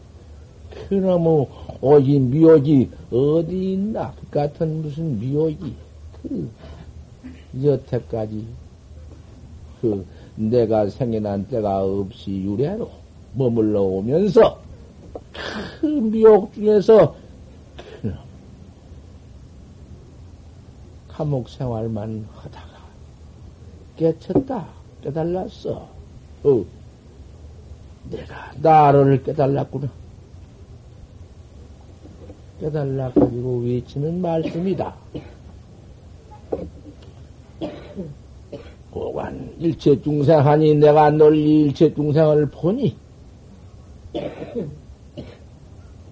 그놈의 0.88 1.48
오지 1.80 2.18
미오지 2.18 2.90
어디 3.10 3.72
있나? 3.72 4.12
그 4.20 4.30
같은 4.30 4.82
무슨 4.82 5.18
미오지. 5.18 5.74
그 6.22 6.50
여태까지 7.62 8.44
그 9.80 10.06
내가 10.36 10.88
생겨난 10.88 11.46
때가 11.48 11.82
없이 11.82 12.42
유래로 12.42 12.90
머물러 13.34 13.82
오면서 13.82 14.60
그 15.80 15.86
미혹 15.86 16.52
중에서 16.54 17.16
감옥 21.08 21.48
생활만 21.48 22.28
하다가 22.30 22.76
깨쳤다. 23.96 24.66
깨달았어. 25.02 25.88
어. 26.44 26.64
내가 28.10 28.52
나를 28.60 29.22
깨달았구나. 29.22 29.90
깨달라 32.60 33.10
가지고 33.10 33.58
외치는 33.64 34.20
말씀이다. 34.20 34.94
고관 38.90 39.54
일체 39.58 40.00
중생하니 40.00 40.76
내가 40.76 41.10
널리 41.10 41.62
일체 41.62 41.92
중생을 41.92 42.48
보니 42.50 42.96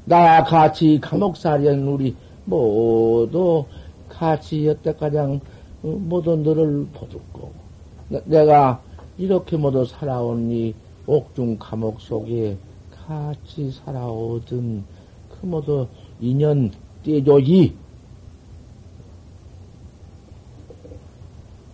나와 0.05 0.45
같이 0.45 0.99
감옥살이한 1.01 1.89
우리 1.89 2.15
모두 2.45 3.65
같이 4.09 4.67
여태가장 4.67 5.41
모두 5.81 6.37
너를 6.37 6.87
보듬고 6.93 7.53
내가 8.27 8.83
이렇게 9.17 9.57
모두 9.57 9.87
살아온 9.87 10.51
이 10.51 10.75
옥중 11.07 11.57
감옥 11.59 12.01
속에 12.01 12.57
같이 13.07 13.71
살아오던 13.71 14.85
그 15.31 15.47
모두 15.47 15.87
인연 16.21 16.71
떼조지 17.05 17.75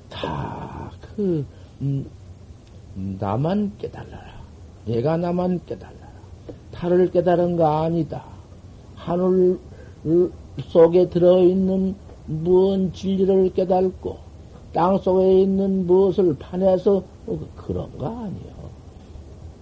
다그 0.09 1.45
음, 1.83 2.07
나만 3.19 3.73
깨달아라. 3.79 4.41
내가 4.87 5.17
나만 5.17 5.61
깨달아라. 5.67 6.11
타를 6.73 7.11
깨달은 7.11 7.57
거 7.57 7.83
아니다. 7.83 8.25
하늘 8.97 9.59
속에 10.63 11.09
들어있는 11.09 11.95
무언 12.27 12.93
진리를 12.93 13.53
깨닫고 13.55 14.19
땅 14.73 14.99
속에 14.99 15.43
있는 15.43 15.87
무엇을 15.87 16.37
뭐 17.27 17.49
그런 17.57 17.97
거 17.99 18.07
아니요. 18.07 18.61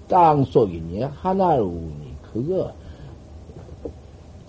땅 0.08 0.44
속이니 0.44 1.02
하나우니 1.02 2.14
그거 2.32 2.72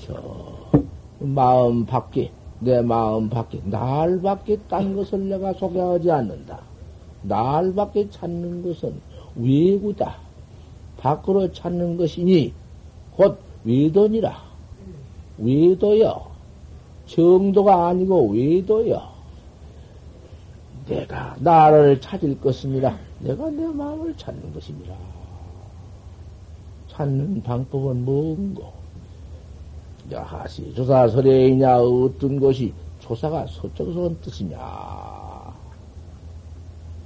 저 0.10 0.72
마음 1.20 1.86
밖에 1.86 2.32
내 2.60 2.82
마음 2.82 3.30
밖에 3.30 3.62
날 3.64 4.20
밖에 4.22 4.58
딴 4.68 4.96
것을 4.96 5.30
내가 5.30 5.54
소개하지 5.54 6.10
않는다. 6.10 6.62
날 7.22 7.76
밖에 7.76 8.10
찾는 8.10 8.64
것은 8.64 9.00
외구다. 9.36 10.18
밖으로 10.98 11.52
찾는 11.54 11.98
것이니 11.98 12.54
곧 13.16 13.40
외도니라. 13.64 14.42
외도여. 15.38 16.28
정도가 17.06 17.88
아니고 17.88 18.32
외도여. 18.32 19.10
내가 20.88 21.36
나를 21.40 22.02
찾을 22.02 22.42
것이니라. 22.42 22.98
내가 23.20 23.50
내 23.52 23.68
마음을 23.68 24.18
찾는 24.18 24.54
것이니라. 24.54 24.96
찾는 26.88 27.44
방법은 27.44 28.06
뭔고? 28.06 28.79
야하시 30.12 30.74
조사설에이냐 30.74 31.82
어떤 31.82 32.40
것이 32.40 32.74
조사가 33.00 33.48
서쪽에서 33.48 34.00
온 34.02 34.18
뜻이냐? 34.22 34.58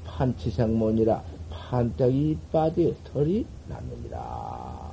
판치생문이라 0.06 1.24
판때기 1.50 2.32
이빨에 2.32 2.94
털이 3.04 3.46
났느니라. 3.68 4.92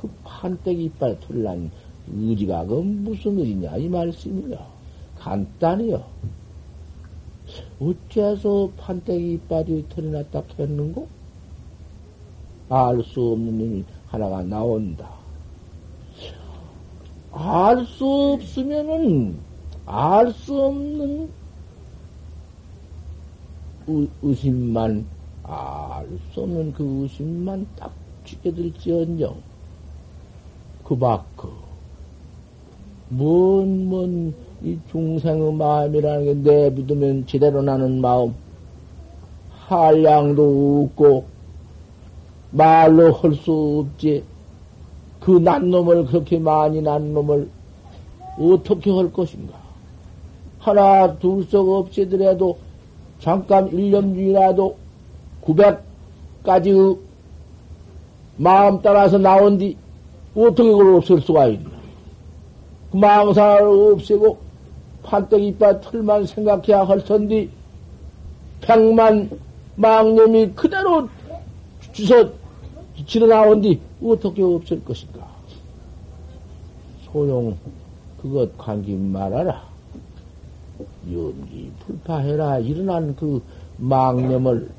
그 0.00 0.10
판때기 0.24 0.84
이빨에 0.84 1.18
털이 1.20 1.42
난 1.42 1.70
의지가 2.08 2.66
그 2.66 2.74
무슨 2.74 3.38
의지냐 3.38 3.76
이 3.76 3.88
말씀이요. 3.88 4.58
간단해요. 5.18 6.04
어째서 7.80 8.72
판때기 8.76 9.34
이빨이 9.34 9.88
털이 9.88 10.10
났다 10.10 10.42
했는고? 10.58 11.08
알 12.68 13.02
수 13.02 13.20
없는 13.32 13.58
놈이 13.58 13.84
하나가 14.06 14.42
나온다. 14.42 15.21
알 17.32 17.86
수 17.86 18.34
없으면은 18.34 19.38
알 19.86 20.32
수 20.32 20.60
없는 20.60 21.30
의, 23.88 24.08
의심만 24.22 25.06
알 25.44 26.06
수 26.32 26.42
없는 26.42 26.72
그 26.72 27.02
의심만 27.02 27.66
딱 27.76 27.92
지켜들지언정 28.24 29.34
그 30.84 30.96
밖그 30.96 31.72
뭔, 33.08 33.90
뭔, 33.90 34.34
이 34.62 34.78
중생의 34.90 35.52
마음이라는 35.52 36.24
게 36.24 36.50
내비두면 36.50 37.26
제대로 37.26 37.60
나는 37.60 38.00
마음, 38.00 38.34
한량도 39.66 40.88
없고, 40.88 41.26
말로 42.52 43.12
할 43.12 43.34
수 43.34 43.86
없지. 43.86 44.24
그 45.24 45.38
난 45.38 45.70
놈을, 45.70 46.06
그렇게 46.06 46.38
많이 46.38 46.82
난 46.82 47.14
놈을 47.14 47.48
어떻게 48.38 48.90
할 48.90 49.12
것인가? 49.12 49.54
하나, 50.58 51.16
둘석 51.18 51.68
없이더라도 51.68 52.58
잠깐 53.20 53.68
일년 53.68 54.14
중이라도 54.14 54.76
900까지의 55.44 56.98
마음 58.36 58.82
따라서 58.82 59.18
나온 59.18 59.58
뒤 59.58 59.76
어떻게 60.34 60.68
그걸 60.70 60.96
없앨 60.96 61.20
수가 61.20 61.46
있나? 61.46 61.70
그 62.90 62.96
망상을 62.96 63.92
없애고 63.92 64.38
판때기 65.04 65.48
이빨 65.48 65.80
털만 65.80 66.26
생각해야 66.26 66.82
할 66.84 67.04
텐데 67.04 67.48
백만 68.60 69.30
망념이 69.76 70.52
그대로 70.54 71.08
주서 71.92 72.28
지어 73.06 73.26
나온 73.26 73.60
뒤 73.60 73.80
어떻게 74.02 74.42
없을 74.42 74.84
것인가? 74.84 75.26
소용 77.04 77.56
그것 78.20 78.56
관계 78.56 78.94
말아라. 78.96 79.62
연기 81.10 81.70
불파해라. 81.80 82.60
일어난 82.60 83.14
그 83.16 83.42
망념을 83.78 84.70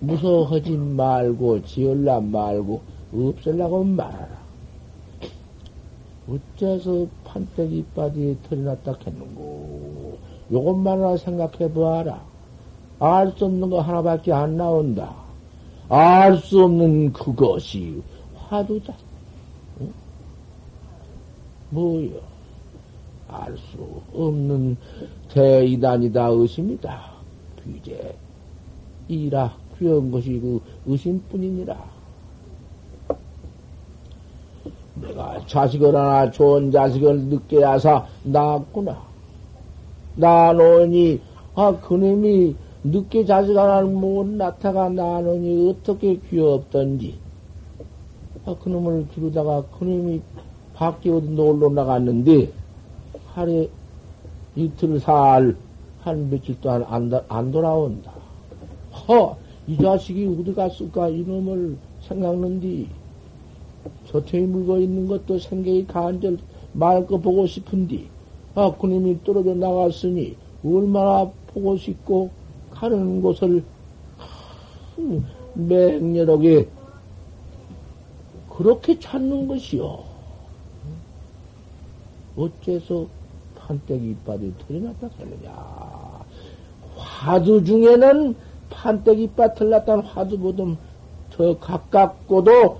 무서워하지 0.00 0.70
말고 0.76 1.64
지을라 1.64 2.20
말고 2.20 2.80
없앨라고 3.12 3.84
말하라. 3.84 4.38
어째서 6.28 7.06
판때기 7.24 7.78
이빨이 7.78 8.36
털이 8.48 8.62
났다 8.62 8.94
했는고? 9.06 10.18
요것만 10.52 11.02
하나 11.02 11.16
생각해 11.16 11.72
보아라. 11.72 12.22
알 13.00 13.32
수 13.36 13.46
없는 13.46 13.70
거 13.70 13.80
하나밖에 13.80 14.32
안 14.32 14.56
나온다. 14.56 15.27
알 15.88 16.36
수 16.36 16.64
없는 16.64 17.12
그것이 17.12 18.02
화두다. 18.34 18.94
응? 19.80 19.92
뭐요? 21.70 22.20
알 23.28 23.56
수 23.56 23.78
없는 24.14 24.76
대이단이다 25.30 26.26
의심이다. 26.28 27.10
귀재 27.64 28.14
이라 29.08 29.54
귀한 29.78 30.10
것이 30.10 30.38
그 30.40 30.60
의심뿐이니라. 30.86 31.98
내가 34.96 35.46
자식을 35.46 35.94
하나 35.94 36.30
좋은 36.30 36.70
자식을 36.70 37.20
늦게 37.26 37.62
야사 37.62 38.04
낳았구나. 38.24 39.00
낳아놓으니, 40.16 41.20
아, 41.54 41.72
그놈이 41.80 42.56
늦게 42.84 43.24
자식 43.24 43.56
하나를 43.56 43.88
못 43.88 44.26
낳다가 44.26 44.88
낳아놓으니 44.88 45.70
어떻게 45.70 46.16
귀엽던지. 46.16 47.18
아, 48.44 48.54
그놈을 48.62 49.08
기르다가 49.14 49.62
그놈이 49.78 50.20
밖에 50.74 51.10
어디 51.10 51.28
놀러 51.28 51.68
나갔는데, 51.70 52.50
하루에 53.34 53.68
이틀, 54.56 55.00
사흘, 55.00 55.56
한 56.00 56.30
며칠 56.30 56.60
동안 56.60 56.84
안, 56.88 57.10
안 57.28 57.50
돌아온다. 57.50 58.12
허! 59.08 59.36
이 59.66 59.76
자식이 59.76 60.26
어디 60.26 60.54
갔을까? 60.54 61.08
이놈을 61.08 61.76
생각는디. 62.02 62.88
저태에 64.06 64.46
물고 64.46 64.78
있는 64.78 65.06
것도 65.06 65.38
생각이 65.38 65.86
간절 65.86 66.38
말거 66.72 67.18
보고 67.18 67.46
싶은디 67.46 68.08
아 68.54 68.72
그님이 68.76 69.22
떨어져 69.24 69.54
나갔으니 69.54 70.36
얼마나 70.64 71.30
보고 71.48 71.76
싶고 71.76 72.30
가는 72.78 73.20
곳을 73.20 73.64
맹렬하게 75.54 76.68
그렇게 78.56 78.98
찾는 78.98 79.48
것이요. 79.48 80.04
어째서 82.36 83.06
판때기 83.56 84.10
이빨이 84.10 84.52
털이 84.58 84.80
났다 84.80 85.08
했느냐. 85.18 86.24
화두 86.96 87.64
중에는 87.64 88.36
판때기 88.70 89.24
이빨 89.24 89.54
털 89.54 89.70
났다는 89.70 90.04
화두보다 90.04 90.64
더 91.30 91.58
가깝고도 91.58 92.78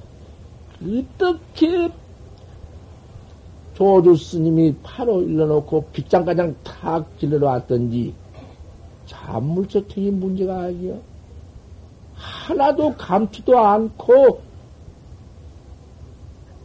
어떻게 0.80 1.90
조주 3.74 4.14
스님이 4.16 4.76
파로 4.82 5.22
일러놓고 5.22 5.87
빗장가장 5.92 6.54
탁 6.62 7.06
질러놨던지 7.18 8.14
잔물저택이 9.08 10.10
문제가 10.10 10.60
아니야. 10.60 10.94
하나도 12.14 12.94
감추도 12.96 13.58
않고 13.58 14.40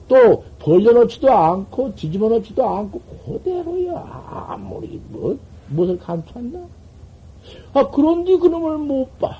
또 0.08 0.43
벌려놓지도 0.60 1.32
않고 1.32 1.95
뒤집어 1.95 2.29
놓지도 2.29 2.67
않고 2.67 3.01
그대로야. 3.25 4.47
아무리 4.49 5.01
뭐 5.10 5.38
무엇을 5.69 5.97
감추었나? 5.97 6.60
아 7.73 7.89
그런데 7.89 8.38
그놈을 8.38 8.77
못 8.77 9.17
봐. 9.17 9.38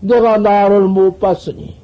내가 0.00 0.38
나를 0.38 0.82
못 0.88 1.18
봤으니 1.18 1.76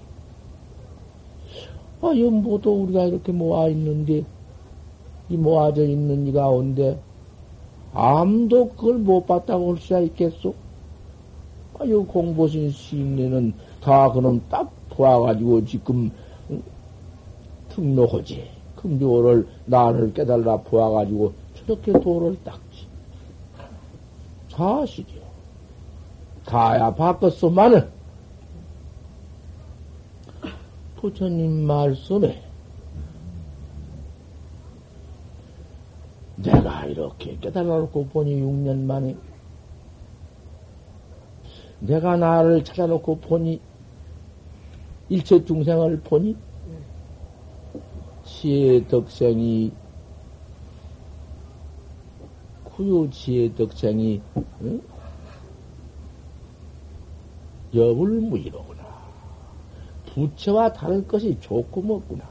아, 2.01 2.13
이 2.13 2.23
모두 2.23 2.71
우리가 2.71 3.05
이렇게 3.05 3.33
모아 3.33 3.67
있는데, 3.69 4.25
이 5.31 5.37
모아져 5.39 5.85
있는 5.85 6.27
이 6.27 6.33
가운데, 6.33 6.99
아무도 7.95 8.71
그걸 8.71 8.99
못 8.99 9.25
봤다고 9.27 9.73
할 9.73 9.81
수야 9.81 10.01
있겠소? 10.01 10.55
아, 11.79 11.85
이 11.85 11.93
공보신 11.93 12.71
시인네는 12.71 13.55
다 13.81 14.11
그놈 14.11 14.43
딱 14.49 14.71
도와가지고 14.91 15.65
지금 15.65 16.11
등록하지. 17.71 18.51
금교를 18.77 19.49
나를 19.65 20.13
깨달라 20.13 20.59
보아가지고 20.59 21.33
저렇게 21.55 21.93
도를 21.93 22.37
닦지. 22.45 22.87
사실이요. 24.51 25.23
다야 26.45 26.95
바꿨소만은 26.95 27.89
부처님 30.97 31.67
말씀에 31.67 32.43
내가 36.37 36.85
이렇게 36.87 37.37
깨달아놓고 37.39 38.07
보니 38.09 38.41
6년 38.41 38.85
만에 38.85 39.17
내가 41.81 42.17
나를 42.17 42.65
찾아놓고 42.65 43.19
보니 43.19 43.61
일체 45.09 45.45
중생을 45.45 46.01
보니 46.01 46.37
지혜 48.25 48.87
덕생이 48.89 49.73
구유 52.65 53.09
지혜 53.13 53.55
덕생이 53.55 54.21
응? 54.63 54.83
여불무이로구나. 57.75 58.85
부처와 60.07 60.73
다를 60.73 61.07
것이 61.07 61.37
조금 61.41 61.91
없구나. 61.91 62.25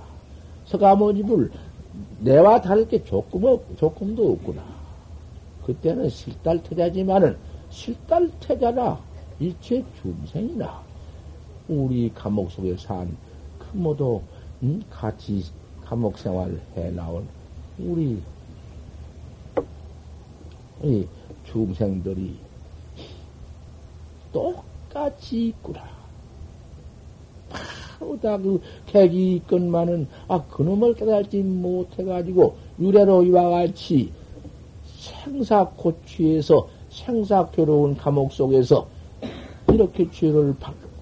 서가모니불 0.65 1.51
내와 2.19 2.61
다를 2.61 2.87
게 2.87 3.03
조금 3.03 3.43
없, 3.45 3.77
조금도 3.77 4.33
없구나. 4.33 4.63
그때는 5.65 6.09
실달 6.09 6.61
태자지만은 6.61 7.37
실달 7.69 8.29
태자라 8.39 8.99
일체 9.39 9.83
중생이나 10.01 10.83
우리 11.67 12.11
감옥 12.13 12.51
속에 12.51 12.75
산 12.77 13.15
그모도 13.57 14.23
음, 14.63 14.81
같이 14.89 15.43
감옥 15.85 16.17
생활 16.17 16.61
해 16.75 16.91
나온 16.91 17.27
우리 17.79 18.21
이 20.83 21.07
중생들이 21.45 22.37
똑같이 24.31 25.47
있구나. 25.47 25.81
바로 28.03 28.19
다그 28.19 28.59
객이 28.87 29.35
있건만은 29.37 30.07
아 30.27 30.43
그놈을 30.47 30.95
깨달지 30.95 31.41
못해가지고 31.41 32.57
유래로 32.79 33.23
이와 33.23 33.49
같이 33.49 34.11
생사고취에서 34.99 36.67
생사괴로운 36.89 37.95
감옥 37.95 38.33
속에서 38.33 38.87
이렇게 39.71 40.09
죄를 40.11 40.55
받는구나. 40.59 40.93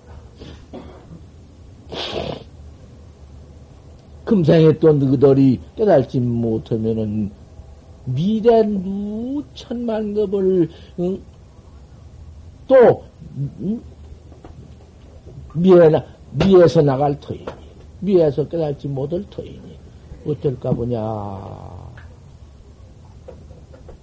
금생에 4.23 4.77
또 4.79 4.93
너희들이 4.93 5.59
깨달지 5.75 6.19
못하면은 6.19 7.31
미래 8.05 8.63
누천만 8.63 10.13
급을 10.13 10.69
응? 10.99 11.21
또 12.67 13.03
응? 13.61 13.81
미에나 15.53 16.03
미에서 16.31 16.81
나갈 16.81 17.19
터이니 17.19 17.45
미에서 17.99 18.47
깨달지 18.47 18.87
못할 18.87 19.23
터이니 19.29 19.77
어떨까 20.25 20.71
보냐 20.71 20.99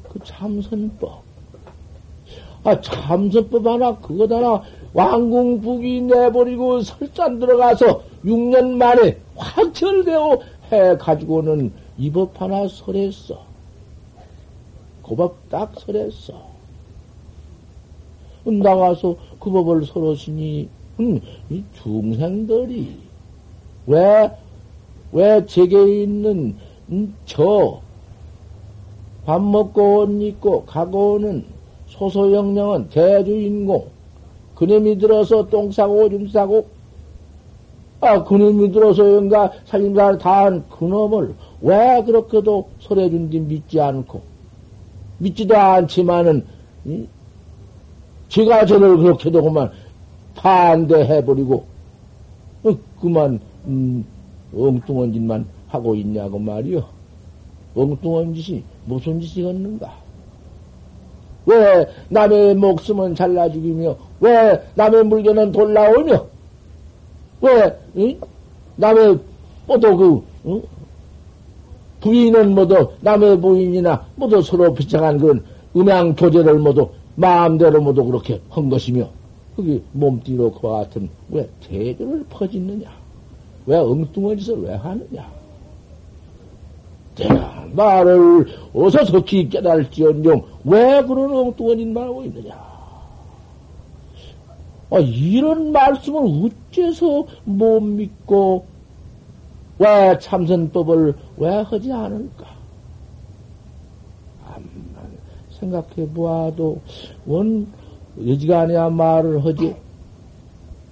그 0.08 0.18
참선법 0.24 1.22
아 2.64 2.80
참선법 2.80 3.66
하나 3.66 3.96
그것 3.98 4.30
하나 4.30 4.62
왕궁북이 4.92 6.02
내버리고 6.02 6.80
설산 6.82 7.38
들어가서 7.38 8.02
6년 8.24 8.70
만에 8.72 9.18
확철되어 9.36 10.38
해 10.72 10.96
가지고는 10.96 11.72
이 11.98 12.10
법 12.10 12.40
하나 12.40 12.66
설했어. 12.68 13.42
그 15.02 15.14
법 15.16 15.36
딱 15.50 15.72
설했어. 15.78 16.48
나가서 18.44 19.16
그 19.38 19.50
법을 19.50 19.84
설었으니 19.84 20.68
음, 21.00 21.20
이 21.50 21.62
중생들이 21.82 22.96
왜, 23.86 24.30
왜 25.12 25.46
제게 25.46 26.02
있는 26.02 26.56
음, 26.90 27.14
저, 27.24 27.80
밥 29.24 29.42
먹고 29.42 30.00
옷 30.00 30.22
입고 30.22 30.64
가고 30.64 31.14
오는 31.14 31.44
소소영령은 31.86 32.88
대주인공, 32.88 33.86
그놈이 34.54 34.98
들어서 34.98 35.46
똥 35.48 35.70
싸고 35.70 36.04
오줌 36.04 36.28
싸고, 36.28 36.66
아, 38.00 38.24
그놈이 38.24 38.72
들어서 38.72 39.14
영가 39.16 39.52
살림살 39.66 40.18
다한 40.18 40.68
그놈을 40.68 41.34
왜 41.60 42.02
그렇게도 42.04 42.68
설해준지 42.80 43.40
믿지 43.40 43.80
않고, 43.80 44.22
믿지도 45.18 45.56
않지만은, 45.56 46.44
이? 46.86 47.06
제가 48.28 48.66
저를 48.66 48.96
그렇게도 48.98 49.42
그만 49.42 49.70
반대해버리고, 50.38 51.64
어, 52.64 52.70
그만, 53.00 53.40
음, 53.66 54.04
엉뚱한 54.56 55.12
짓만 55.12 55.46
하고 55.68 55.94
있냐고 55.94 56.38
말이요. 56.38 56.84
엉뚱한 57.74 58.34
짓이 58.34 58.62
무슨 58.86 59.20
짓이겠는가? 59.20 59.92
왜 61.46 61.86
남의 62.08 62.54
목숨은 62.54 63.14
잘라 63.14 63.50
죽이며, 63.50 63.96
왜 64.20 64.62
남의 64.74 65.04
물건은 65.04 65.52
돌라오며, 65.52 66.26
왜, 67.40 67.78
응? 67.96 68.20
남의, 68.76 69.18
모두 69.66 69.96
그, 69.96 70.22
응? 70.46 70.62
부인은 72.00 72.54
모두, 72.54 72.92
남의 73.00 73.40
부인이나 73.40 74.06
모두 74.14 74.40
서로 74.40 74.72
비장한 74.72 75.18
그런 75.18 75.44
음양 75.74 76.14
교제를 76.14 76.58
모두 76.58 76.88
마음대로 77.16 77.80
모두 77.80 78.04
그렇게 78.04 78.40
한 78.50 78.70
것이며, 78.70 79.08
그게 79.58 79.82
몸띠로 79.90 80.52
그와 80.52 80.84
같은 80.84 81.08
왜 81.30 81.50
대교를 81.68 82.24
퍼짓느냐? 82.30 82.88
왜 83.66 83.76
엉뚱한 83.76 84.38
짓을 84.38 84.62
왜 84.62 84.72
하느냐? 84.72 85.28
내가 87.16 87.66
나를 87.72 88.46
어서 88.72 89.04
석히 89.04 89.48
깨달을지언정 89.48 90.42
왜 90.62 91.02
그런 91.02 91.34
엉뚱한 91.34 91.76
짓만 91.76 92.04
하고 92.04 92.22
있느냐? 92.22 92.54
아, 94.90 94.98
이런 95.00 95.72
말씀을 95.72 96.22
어째서 96.22 97.26
못 97.42 97.80
믿고 97.80 98.64
왜 99.80 100.16
참선법을 100.20 101.14
왜 101.38 101.48
하지 101.62 101.92
않을까? 101.92 102.46
생각해 105.50 106.08
보아도 106.14 106.80
원 107.26 107.66
여지가 108.26 108.60
아니야 108.62 108.88
말을 108.88 109.44
하지. 109.44 109.76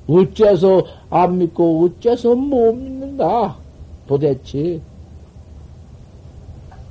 어째서 0.09 0.85
안 1.11 1.39
믿고 1.39 1.85
어째서 1.85 2.35
못 2.35 2.73
믿는가? 2.75 3.57
도대체 4.07 4.81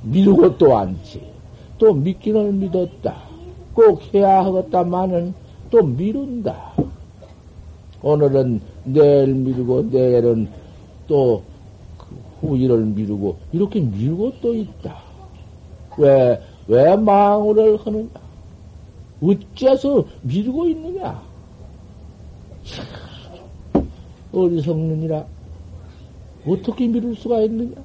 미루고 0.02 0.58
또 0.58 0.76
않지. 0.76 1.22
또 1.78 1.92
믿기는 1.94 2.58
믿었다. 2.60 3.16
꼭 3.74 4.02
해야 4.14 4.44
하겠다마는 4.44 5.34
또 5.70 5.82
미룬다. 5.82 6.72
오늘은 8.02 8.60
내일 8.84 9.34
미루고 9.34 9.88
내일은 9.90 10.48
또그 11.08 11.42
후일을 12.40 12.78
미루고 12.84 13.36
이렇게 13.52 13.80
미루고 13.80 14.32
또 14.40 14.54
있다. 14.54 14.96
왜, 15.98 16.40
왜 16.68 16.96
망우를 16.96 17.78
하느냐? 17.78 18.25
어째서 19.22 20.04
미루고 20.22 20.68
있느냐? 20.68 21.22
어리석느니라. 24.32 25.24
어떻게 26.46 26.86
미룰 26.86 27.14
수가 27.16 27.40
있느냐? 27.42 27.82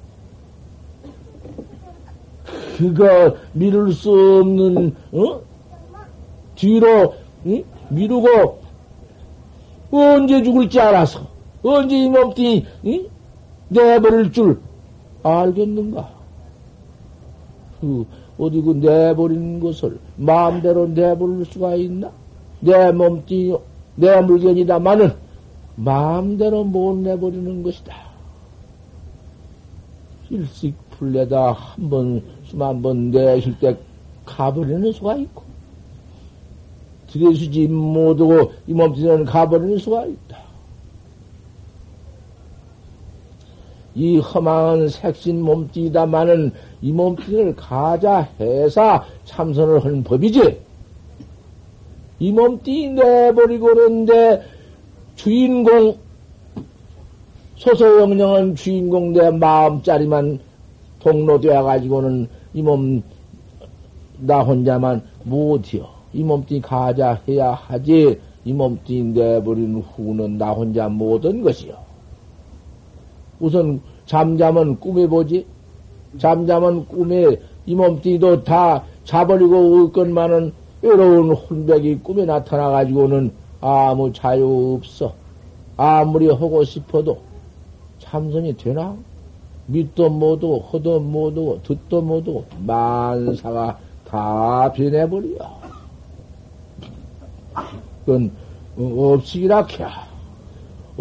그거 2.78 3.38
미룰 3.54 3.94
수 3.94 4.12
없는, 4.12 4.96
어? 5.12 5.42
뒤로, 6.56 7.14
응? 7.46 7.64
미루고, 7.90 8.60
언제 9.92 10.42
죽을지 10.42 10.80
알아서, 10.80 11.28
언제 11.64 11.98
이 11.98 12.10
몸뚱이, 12.10 12.66
응? 12.86 13.08
내버릴 13.70 14.32
줄 14.32 14.60
알겠는가? 15.24 16.10
그, 17.80 18.06
어디 18.42 18.60
그 18.60 18.72
내버리는 18.72 19.60
것을 19.60 20.00
마음대로 20.18 20.88
내버릴 20.88 21.46
수가 21.46 21.76
있나? 21.76 22.12
내 22.60 22.92
몸뚱이, 22.92 23.56
내 23.96 24.20
물건이다마는 24.20 25.14
마음대로 25.76 26.64
못 26.64 26.98
내버리는 26.98 27.62
것이다. 27.62 27.96
일식 30.32 30.74
풀려다 30.90 31.52
한 31.52 31.90
번, 31.90 32.24
숨 32.46 32.62
한 32.64 32.82
번 32.82 33.12
내쉴 33.12 33.60
때 33.60 33.78
가버리는 34.26 34.92
수가 34.92 35.18
있고, 35.18 35.44
들여주지 37.12 37.68
못하고 37.68 38.54
이 38.66 38.74
몸뚱이는 38.74 39.26
가버리는 39.26 39.78
수가 39.78 40.06
있다. 40.06 40.31
이 43.96 44.18
험한 44.20 44.88
색신 44.90 45.42
몸뚱이다마는 45.42 46.54
이 46.82 46.92
몸뚱이를 46.92 47.56
가자 47.56 48.30
해사 48.40 49.04
참선을 49.26 49.84
하는 49.84 50.04
법이지. 50.04 50.60
이 52.20 52.32
몸뚱이 52.32 52.90
내버리고 52.90 53.66
그런데 53.68 54.44
주인공, 55.16 55.98
소소영령은 57.58 58.56
주인공 58.56 59.14
내 59.14 59.30
마음짜리만 59.30 60.40
동로되어 61.00 61.64
가지고는 61.64 62.28
이 62.54 62.62
몸 62.62 63.02
나 64.24 64.42
혼자만 64.42 65.02
못이여. 65.24 65.90
이 66.14 66.24
몸뚱이 66.24 66.62
가자 66.62 67.20
해야 67.28 67.54
하지. 67.54 68.20
이 68.46 68.54
몸뚱이 68.54 69.04
내버린 69.14 69.82
후는 69.82 70.38
나 70.38 70.52
혼자 70.52 70.88
못한 70.88 71.42
것이요. 71.42 71.74
우선 73.42 73.82
잠잠은 74.06 74.80
꿈에 74.80 75.08
보지. 75.08 75.46
잠잠은 76.18 76.88
꿈에 76.88 77.38
이 77.66 77.76
몸뚱이도 77.76 78.44
다 78.44 78.84
자버리고 79.04 79.84
없건만은 79.86 80.54
외로운 80.82 81.32
혼백이 81.32 82.00
꿈에 82.04 82.26
나타나가지고는 82.26 83.32
아무 83.60 84.14
자유 84.14 84.78
없어. 84.78 85.14
아무리 85.78 86.28
하고 86.28 86.64
싶어도 86.64 87.20
참선이 88.00 88.58
되나? 88.58 88.96
믿도 89.68 90.10
못하고, 90.10 90.60
허도 90.60 91.00
못하고, 91.00 91.62
듣도 91.64 92.02
못하고, 92.02 92.46
만사가 92.66 93.80
다 94.06 94.72
변해버려. 94.74 95.30
그건 98.06 98.32
업식이라 98.78 99.66
캬. 99.68 100.11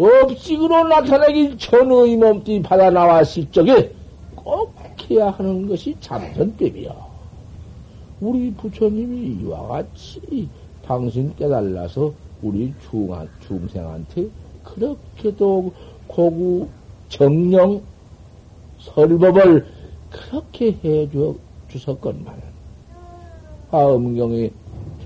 업식으로 0.01 0.87
나타나기 0.87 1.57
전의 1.57 2.17
몸뚱이 2.17 2.61
받아 2.61 2.89
나왔을 2.89 3.51
적에 3.51 3.93
꼭 4.35 4.73
해야 5.09 5.29
하는 5.29 5.67
것이 5.67 5.95
참선법이야. 5.99 6.91
우리 8.19 8.51
부처님이 8.53 9.41
이와 9.41 9.67
같이 9.67 10.49
당신 10.85 11.35
깨달라서 11.35 12.13
우리 12.41 12.73
중한, 12.89 13.29
중생한테 13.47 14.27
그렇게도 14.63 15.71
고구 16.07 16.67
정령 17.09 17.81
설법을 18.79 19.65
그렇게 20.09 20.77
해줘 20.83 21.35
주셨건만 21.69 22.41
아음경이 23.71 24.51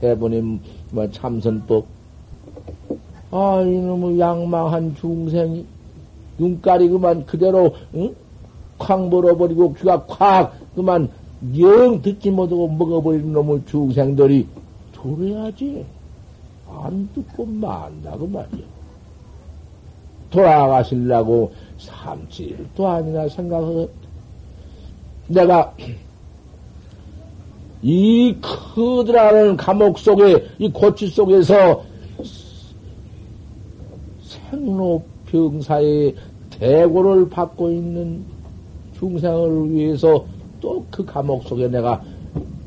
해보님 0.02 0.60
뭐 0.92 1.10
참선법 1.12 1.95
아 3.36 3.62
이놈의 3.62 4.18
양망한 4.18 4.96
중생이 4.96 5.66
눈깔이 6.38 6.88
그만 6.88 7.26
그대로 7.26 7.76
응? 7.94 8.16
콱 8.80 9.10
멀어버리고 9.10 9.74
귀가 9.74 10.06
콱 10.06 10.54
그만 10.74 11.10
영 11.60 12.02
듣지 12.02 12.32
못하고 12.32 12.70
먹어버리는 12.70 13.34
놈의 13.34 13.64
중생들이 13.66 14.48
들어야지. 14.94 15.86
안 16.70 17.10
듣고 17.14 17.46
만다 17.46 18.18
그 18.18 18.24
말이야. 18.24 18.66
돌아가시려고 20.30 21.52
삼칠도 21.78 22.88
아니나 22.88 23.28
생각하고 23.28 23.90
내가 25.28 25.74
이 27.82 28.34
크드라는 28.42 29.58
감옥 29.58 30.00
속에 30.00 30.48
이 30.58 30.72
고치 30.72 31.08
속에서 31.08 31.84
생로병사의 34.56 36.16
대고를 36.52 37.30
받고 37.30 37.70
있는 37.70 38.24
중생을 38.98 39.72
위해서 39.72 40.26
또 40.62 40.84
그 40.90 41.06
감옥 41.06 41.44
속에 41.44 41.68
내가 41.68 42.02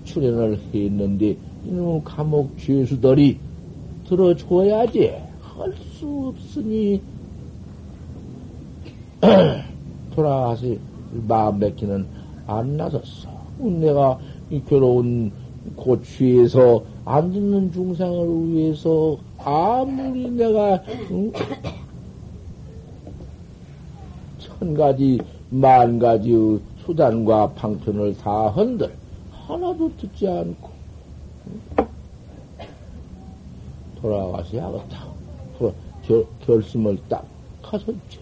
출연을 0.04 0.58
했는데 0.74 1.36
이놈 1.66 2.02
감옥 2.04 2.56
죄수들이 2.58 3.38
들어줘야지 4.08 5.12
할 5.40 5.72
수 5.98 6.28
없으니 6.28 7.00
돌아가서 10.14 10.66
마음 11.26 11.58
맺기는 11.58 12.06
안 12.46 12.76
나섰어. 12.76 13.28
내가 13.58 14.16
이 14.50 14.62
괴로운 14.68 15.32
고취에서 15.74 16.84
안 17.04 17.32
듣는 17.32 17.72
중생을 17.72 18.52
위해서 18.52 19.16
아무리 19.38 20.30
내가 20.30 20.82
응? 21.10 21.32
천 24.38 24.74
가지 24.74 25.20
만 25.50 25.98
가지 25.98 26.60
수단과 26.84 27.52
방편을 27.52 28.16
다 28.18 28.48
한들 28.48 28.92
하나도 29.30 29.90
듣지 29.96 30.28
않고 30.28 30.70
돌아가서야겠다. 34.00 35.08
결, 36.06 36.26
결심을 36.46 36.98
딱 37.08 37.24
하셨지. 37.62 38.18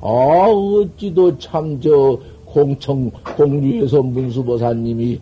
아, 0.00 0.06
어찌도 0.06 1.38
참, 1.38 1.80
저, 1.80 2.18
공청, 2.44 3.10
공주에서 3.36 4.02
문수보사님이 4.02 5.20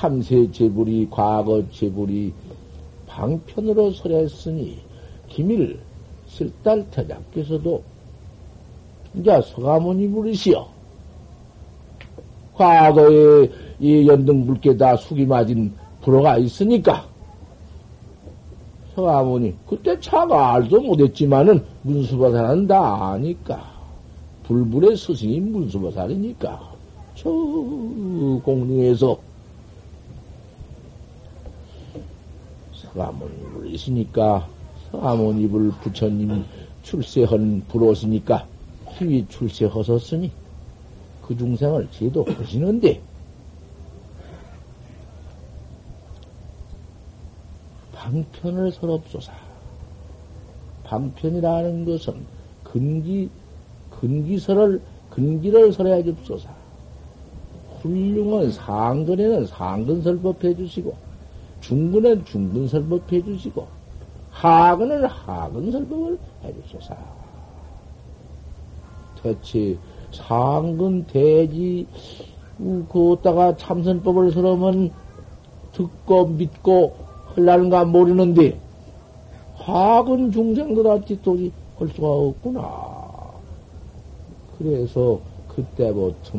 삼세 0.00 0.50
제불이, 0.50 1.08
과거 1.10 1.62
제불이 1.70 2.32
방편으로 3.06 3.90
설했으니, 3.90 4.78
기밀, 5.28 5.78
실달 6.26 6.90
태작께서도, 6.90 7.82
이제 9.14 9.38
서가모니 9.42 10.08
부르시오. 10.08 10.66
과거에 12.54 13.50
이 13.78 14.08
연등 14.08 14.46
불께다 14.46 14.96
숙이 14.96 15.26
맞은 15.26 15.70
불어가 16.00 16.38
있으니까, 16.38 17.06
서가모니, 18.94 19.54
그때 19.68 20.00
차가 20.00 20.54
알도 20.54 20.80
못했지만은, 20.80 21.62
문수보살은 21.82 22.66
다 22.66 23.10
아니까. 23.10 23.70
불불의 24.44 24.96
스승이 24.96 25.40
문수보살이니까. 25.40 26.70
저 27.16 27.28
공중에서 28.42 29.29
서가모니를 32.92 33.74
있으니까 33.74 34.48
서가모니를 34.90 35.70
부처님 35.82 36.44
출세한 36.82 37.64
불옷이니까 37.68 38.46
희위 38.88 39.26
출세하셨으니 39.28 40.30
그 41.22 41.36
중생을 41.36 41.88
제도하시는데 41.92 43.02
방편을 48.00 48.72
서럽소사. 48.72 49.32
방편이라는 50.84 51.84
것은 51.84 52.24
근기, 52.64 53.30
근기설을, 54.00 54.80
근기를 55.10 55.72
설해 55.72 56.02
줍소사. 56.02 56.50
훌륭한 57.80 58.50
상근에는 58.50 59.46
상근설법 59.46 60.42
해주시고, 60.42 60.96
중근은 61.60 62.24
중근 62.24 62.68
설법 62.68 63.12
해 63.12 63.22
주시고, 63.22 63.66
하근은 64.30 65.04
하근 65.04 65.70
설법을 65.70 66.18
해 66.44 66.54
주소사. 66.62 66.96
대체 69.22 69.78
상근 70.12 71.06
대지, 71.06 71.86
그다가 72.88 73.56
참선법을 73.56 74.32
설하면 74.32 74.92
듣고 75.72 76.26
믿고 76.26 76.96
흘라는가 77.34 77.84
모르는데, 77.84 78.58
학은 79.56 80.32
중생들한테 80.32 81.20
도저히 81.20 81.52
할 81.76 81.88
수가 81.88 82.08
없구나. 82.08 82.62
그래서 84.58 85.20
그때부터 85.48 86.38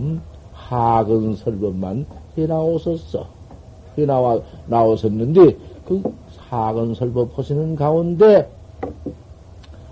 학은 0.53 1.35
설법만 1.35 2.05
해나오셨어. 2.37 3.40
해나와, 4.01 4.39
나오셨는데, 4.67 5.57
그 5.85 6.01
학은 6.49 6.93
설법 6.95 7.37
하시는 7.37 7.75
가운데, 7.75 8.49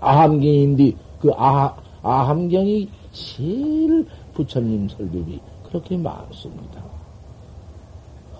아함경인데, 0.00 0.94
그 1.20 1.30
아, 1.36 1.74
아함경이 2.02 2.88
제일 3.12 4.06
부처님 4.34 4.88
설법이 4.88 5.40
그렇게 5.68 5.96
많습니다. 5.96 6.82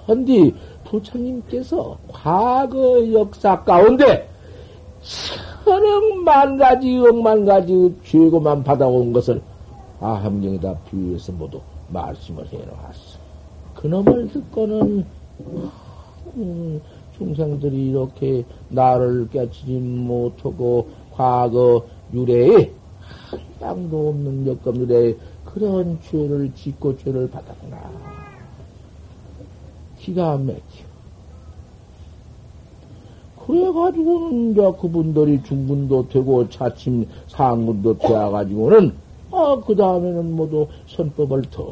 헌디 0.09 0.55
부처님께서 0.85 1.97
과거 2.09 3.13
역사 3.13 3.63
가운데 3.63 4.29
천억만 5.65 6.57
가지, 6.57 6.99
억만 6.99 7.45
가지 7.45 7.95
죄고만 8.05 8.65
받아온 8.65 9.13
것을 9.13 9.41
아함경에다 10.01 10.75
비유해서 10.91 11.33
모두 11.33 11.61
말씀을 11.89 12.47
해놓았어. 12.49 13.19
그놈을 13.75 14.29
듣고는, 14.29 15.05
음, 16.37 16.81
중생들이 17.17 17.91
이렇게 17.91 18.45
나를 18.69 19.29
깨치지 19.31 19.73
못하고 19.73 20.89
과거 21.13 21.87
유래에 22.13 22.73
한 23.29 23.41
양도 23.61 24.09
없는 24.09 24.47
역금 24.47 24.77
유래에 24.77 25.17
그런 25.45 26.01
죄를 26.03 26.55
짓고 26.55 26.97
죄를 26.99 27.29
받았구나. 27.31 27.79
기가 29.99 30.39
막혀. 30.39 30.91
그래가지고는 33.47 34.53
이제 34.53 34.63
그분들이 34.81 35.43
중분도 35.43 36.09
되고 36.09 36.49
차츰 36.49 37.07
상군도 37.27 37.99
되어가지고는 37.99 38.95
아, 39.33 39.61
그 39.67 39.75
다음에는 39.75 40.37
모두 40.37 40.69
선법을 40.87 41.43
더 41.51 41.65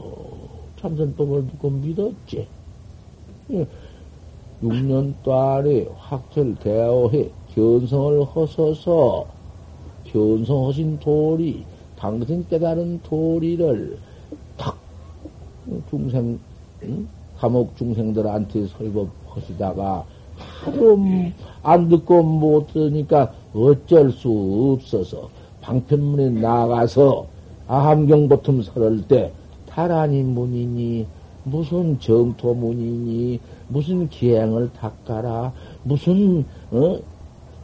참선법을 0.81 1.47
듣고 1.49 1.71
믿었지. 1.71 2.49
6년 4.63 5.15
동안에 5.23 5.89
확철대어해 5.97 7.31
견성을 7.55 8.25
허서서 8.25 9.27
견성하신 10.05 10.99
도리, 11.01 11.65
당신 11.97 12.47
깨달은 12.49 13.01
도리를 13.03 13.99
탁 14.57 14.77
중생, 15.89 16.39
감옥 17.39 17.77
중생들한테 17.77 18.67
설법하시다가 18.67 20.05
하도 20.37 20.99
안 21.63 21.89
듣고 21.89 22.23
못 22.23 22.73
들으니까 22.73 23.33
어쩔 23.55 24.13
수 24.13 24.77
없어서 24.79 25.31
방편문에 25.61 26.31
나가서 26.41 27.27
아함경 27.67 28.29
보틈 28.29 28.63
설을 28.63 29.07
때 29.09 29.33
타라니 29.67 30.23
문이니 30.23 31.07
무슨 31.51 31.99
정토 32.01 32.55
문이니 32.55 33.41
무슨 33.69 34.09
기행을 34.09 34.71
닦아라 34.73 35.53
무슨 35.83 36.45
어? 36.71 36.99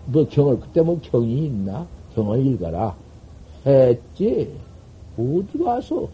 뭐 0.07 0.27
경을 0.29 0.61
그때 0.61 0.83
뭐 0.83 0.99
경이 1.01 1.47
있나? 1.47 1.87
경을 2.15 2.47
읽어라. 2.47 2.95
했지? 3.67 4.51
어디 5.17 5.59
가서 5.65 6.09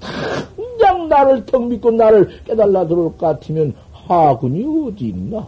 당장 0.00 1.08
나를 1.08 1.44
턱 1.46 1.66
믿고 1.66 1.90
나를 1.90 2.28
깨달라 2.44 2.86
들을 2.86 3.04
것 3.04 3.18
같으면 3.18 3.74
하군이 3.92 4.88
어디 4.88 5.08
있나? 5.08 5.46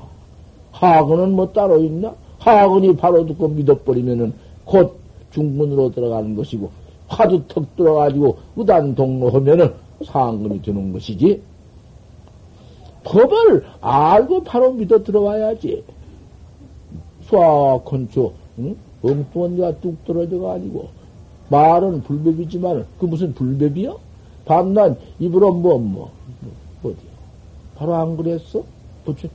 하군은 0.72 1.32
뭐 1.32 1.52
따로 1.52 1.78
있나? 1.78 2.14
하군이 2.38 2.96
바로 2.96 3.24
듣고 3.26 3.48
믿어버리면은 3.48 4.32
곧 4.64 4.98
중문으로 5.30 5.90
들어가는 5.92 6.34
것이고 6.34 6.70
화두 7.08 7.42
턱 7.46 7.76
들어가지고 7.76 8.38
의단 8.56 8.94
동로하면은 8.94 9.72
상금이 10.04 10.62
되는 10.62 10.92
것이지. 10.92 11.40
법을 13.06 13.64
알고 13.80 14.42
바로 14.42 14.72
믿어 14.72 15.02
들어와야지. 15.04 15.84
수학 17.22 17.84
건초, 17.84 18.32
응? 18.58 18.76
엉뚱한 19.02 19.56
데가 19.56 19.76
뚝 19.76 20.04
떨어져가지고, 20.04 20.88
말은 21.48 22.02
불법이지만, 22.02 22.84
그 22.98 23.06
무슨 23.06 23.32
불법이요? 23.32 23.98
밤낮 24.44 24.98
입으로 25.20 25.52
뭐, 25.52 25.78
뭐, 25.78 26.10
뭐, 26.40 26.92
어디요? 26.92 27.10
바로 27.76 27.94
안 27.94 28.16
그랬어? 28.16 28.64
부처, 29.04 29.28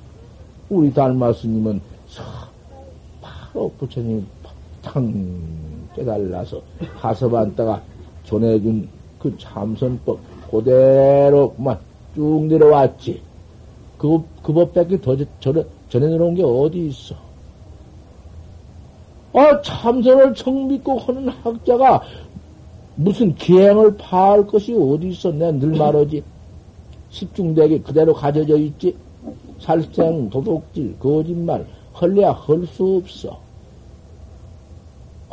우리 0.69 0.93
달마 0.93 1.31
스님은, 1.31 1.81
바로 3.21 3.71
부처님 3.77 4.25
탕 4.81 5.13
깨달라서 5.95 6.61
가서반다가 6.99 7.81
전해준 8.25 8.89
그 9.19 9.37
참선법 9.37 10.19
그대로 10.49 11.53
그만 11.53 11.77
쭉 12.15 12.45
내려왔지. 12.47 13.30
그, 14.01 14.19
그 14.41 14.51
법밖에 14.51 14.99
더 14.99 15.15
전해, 15.39 15.63
전해 15.87 16.07
내려온 16.07 16.33
게 16.33 16.41
어디 16.41 16.87
있어? 16.87 17.13
아, 19.33 19.61
참선을 19.61 20.33
청 20.33 20.67
믿고 20.67 20.97
하는 20.97 21.29
학자가 21.29 22.01
무슨 22.95 23.35
기행을 23.35 23.97
파할 23.97 24.47
것이 24.47 24.73
어디 24.73 25.09
있어? 25.09 25.31
내가 25.31 25.51
늘 25.51 25.77
말하지. 25.77 26.23
십중대에 27.11 27.79
그대로 27.81 28.11
가져져 28.11 28.57
있지. 28.57 28.97
살생, 29.59 30.31
도둑질, 30.31 30.97
거짓말, 30.97 31.67
헐래야 31.93 32.31
헐 32.31 32.65
수 32.65 32.95
없어. 33.03 33.39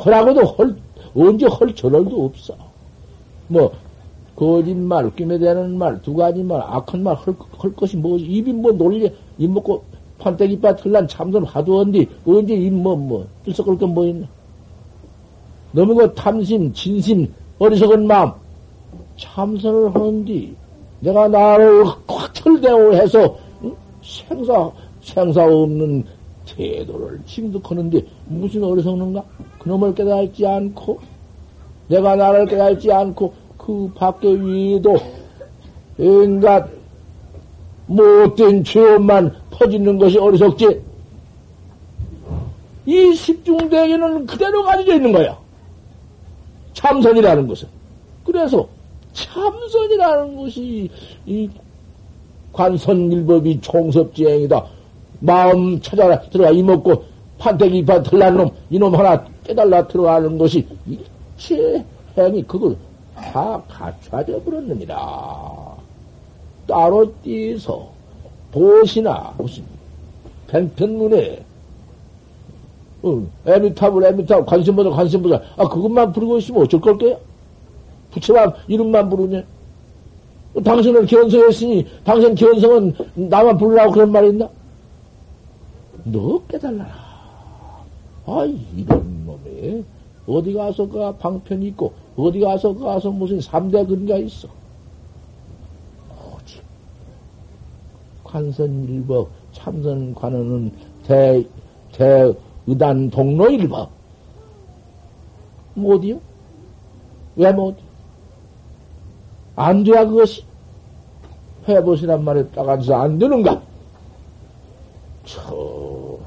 허라고도 0.05 0.41
헐, 0.41 0.75
언제 1.15 1.47
헐 1.47 1.73
저럴도 1.73 2.23
없어. 2.23 2.55
뭐, 3.47 3.73
거짓말, 4.39 5.11
되는 5.17 5.77
말, 5.77 6.01
두 6.01 6.13
가지 6.13 6.41
말, 6.41 6.61
악한 6.61 7.03
말, 7.03 7.13
할, 7.13 7.35
할 7.57 7.75
것이 7.75 7.97
뭐, 7.97 8.17
입이 8.17 8.53
뭐 8.53 8.71
놀리, 8.71 9.11
입 9.37 9.51
먹고 9.51 9.83
판때기 10.17 10.61
밭 10.61 10.85
흘란 10.85 11.05
참선 11.09 11.43
화두언디, 11.43 12.07
언제 12.25 12.53
입 12.53 12.73
뭐, 12.73 12.95
뭐, 12.95 13.27
들썩할 13.43 13.77
건뭐 13.77 14.07
있나? 14.07 14.27
너무 15.73 15.93
그 15.93 16.13
탐심, 16.13 16.71
진심, 16.71 17.27
어리석은 17.59 18.07
마음, 18.07 18.31
참선을 19.17 19.93
하는디, 19.93 20.55
내가 21.01 21.27
나를 21.27 21.85
확 22.07 22.33
철대오 22.33 22.93
해서, 22.93 23.37
응? 23.61 23.75
생사, 24.01 24.71
생사 25.01 25.43
없는 25.43 26.05
태도를 26.45 27.19
침득하는데, 27.25 28.05
무슨 28.27 28.63
어리석는가? 28.63 29.21
그놈을 29.59 29.93
깨달지 29.93 30.47
않고, 30.47 30.97
내가 31.89 32.15
나를 32.15 32.45
깨달지 32.45 32.89
않고, 32.89 33.33
그 33.69 33.91
밖에 33.93 34.27
위에도, 34.33 34.97
인간, 35.99 36.67
못된 37.85 38.63
죄업만 38.63 39.31
퍼지는 39.51 39.99
것이 39.99 40.17
어리석지. 40.17 40.81
이 42.87 43.13
십중대에는 43.13 44.25
그대로 44.25 44.63
가지고 44.63 44.93
있는 44.93 45.11
거야. 45.11 45.37
참선이라는 46.73 47.47
것은. 47.47 47.67
그래서 48.25 48.67
참선이라는 49.13 50.35
것이 50.35 50.89
이 51.27 51.47
관선일법이 52.51 53.61
총섭지행이다. 53.61 54.65
마음 55.19 55.79
찾아라 55.79 56.19
들어가 56.21 56.49
이먹고 56.49 57.03
판때기 57.37 57.85
판 57.85 58.01
들란 58.01 58.35
놈 58.35 58.49
이놈 58.71 58.95
하나 58.95 59.23
깨달라 59.43 59.85
들어가는 59.87 60.39
것이 60.39 60.65
일체 60.87 61.85
행위 62.17 62.41
그걸 62.43 62.75
다 63.31 63.61
갖춰져 63.67 64.41
버렸느니라. 64.41 65.75
따로 66.67 67.13
띄서 67.23 67.87
도시나 68.51 69.33
무슨 69.37 69.63
팽편문에 70.47 71.43
어, 73.03 73.27
에미탑을 73.45 74.03
에미탑 74.03 74.45
관심보다 74.45 74.89
관심보다 74.89 75.41
아 75.57 75.67
그것만 75.67 76.11
부르고 76.11 76.39
있으면 76.39 76.63
어쩔 76.63 76.81
걸게요? 76.81 77.17
부처만 78.11 78.53
이름만 78.67 79.09
부르면 79.09 79.45
당신은 80.63 81.05
견성했으니 81.05 81.85
당신 82.03 82.35
견성은 82.35 82.93
나만 83.15 83.57
부르라고 83.57 83.91
그런 83.91 84.11
말이 84.11 84.29
있나? 84.29 84.49
너 86.03 86.41
깨달라라. 86.47 86.89
아 88.25 88.45
이런 88.75 89.25
놈에 89.25 89.83
어디 90.27 90.53
가서 90.53 90.87
그 90.87 91.15
방편이 91.17 91.67
있고 91.67 91.93
어디 92.19 92.39
가서 92.39 92.73
그 92.73 92.83
가서 92.83 93.09
무슨 93.11 93.39
삼대 93.39 93.85
근가 93.85 94.17
있어. 94.17 94.47
오직 96.33 96.61
관선일법 98.23 99.29
참선관원은 99.53 100.71
대, 101.05 101.45
대의단 101.93 103.09
동로일법. 103.09 103.89
못이요? 105.75 106.19
왜 107.37 107.51
못? 107.53 107.77
안 109.55 109.83
돼야 109.83 110.05
그것이? 110.05 110.43
해보시란 111.67 112.23
말에 112.23 112.47
딱 112.49 112.67
앉아서 112.67 112.95
안 112.95 113.17
되는가? 113.17 113.61
저, 115.25 116.17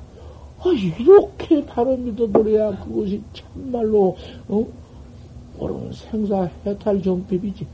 아, 0.61 0.69
이렇게 0.71 1.65
바로 1.67 1.97
믿어버려야 1.97 2.85
그것이 2.85 3.23
참말로, 3.35 4.17
어? 4.49 4.65
옳은 5.63 5.93
생사 5.93 6.49
해탈 6.67 7.03
정법이지. 7.03 7.67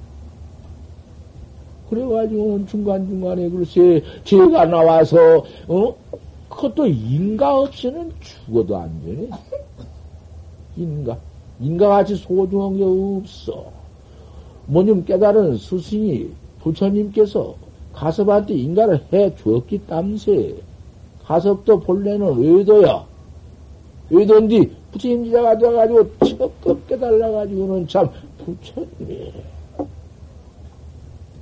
그래가지고는 1.88 2.66
중간중간에 2.66 3.48
글쎄, 3.48 4.02
죄가 4.24 4.66
나와서, 4.66 5.44
어? 5.68 5.94
그것도 6.50 6.86
인가 6.86 7.56
없이는 7.56 8.12
죽어도 8.20 8.76
안 8.76 9.02
되네. 9.04 9.28
인가. 10.76 11.18
인가같이 11.60 12.16
소중한 12.16 12.76
게 12.76 12.84
없어. 12.84 13.66
뭐님 14.66 15.04
깨달은 15.04 15.56
스승이 15.56 16.28
부처님께서 16.60 17.54
가섭한테 17.92 18.54
인가를 18.54 19.04
해 19.12 19.34
주었기 19.34 19.86
땀세. 19.86 20.56
가섭도 21.24 21.80
본래는 21.80 22.38
외도야. 22.38 23.04
외도인데 24.10 24.70
부처님지자가 24.92 25.58
돼가지고 25.58 26.10
적극 26.24 26.86
깨달아가지고는 26.86 27.88
참 27.88 28.08
부처님이 28.38 29.32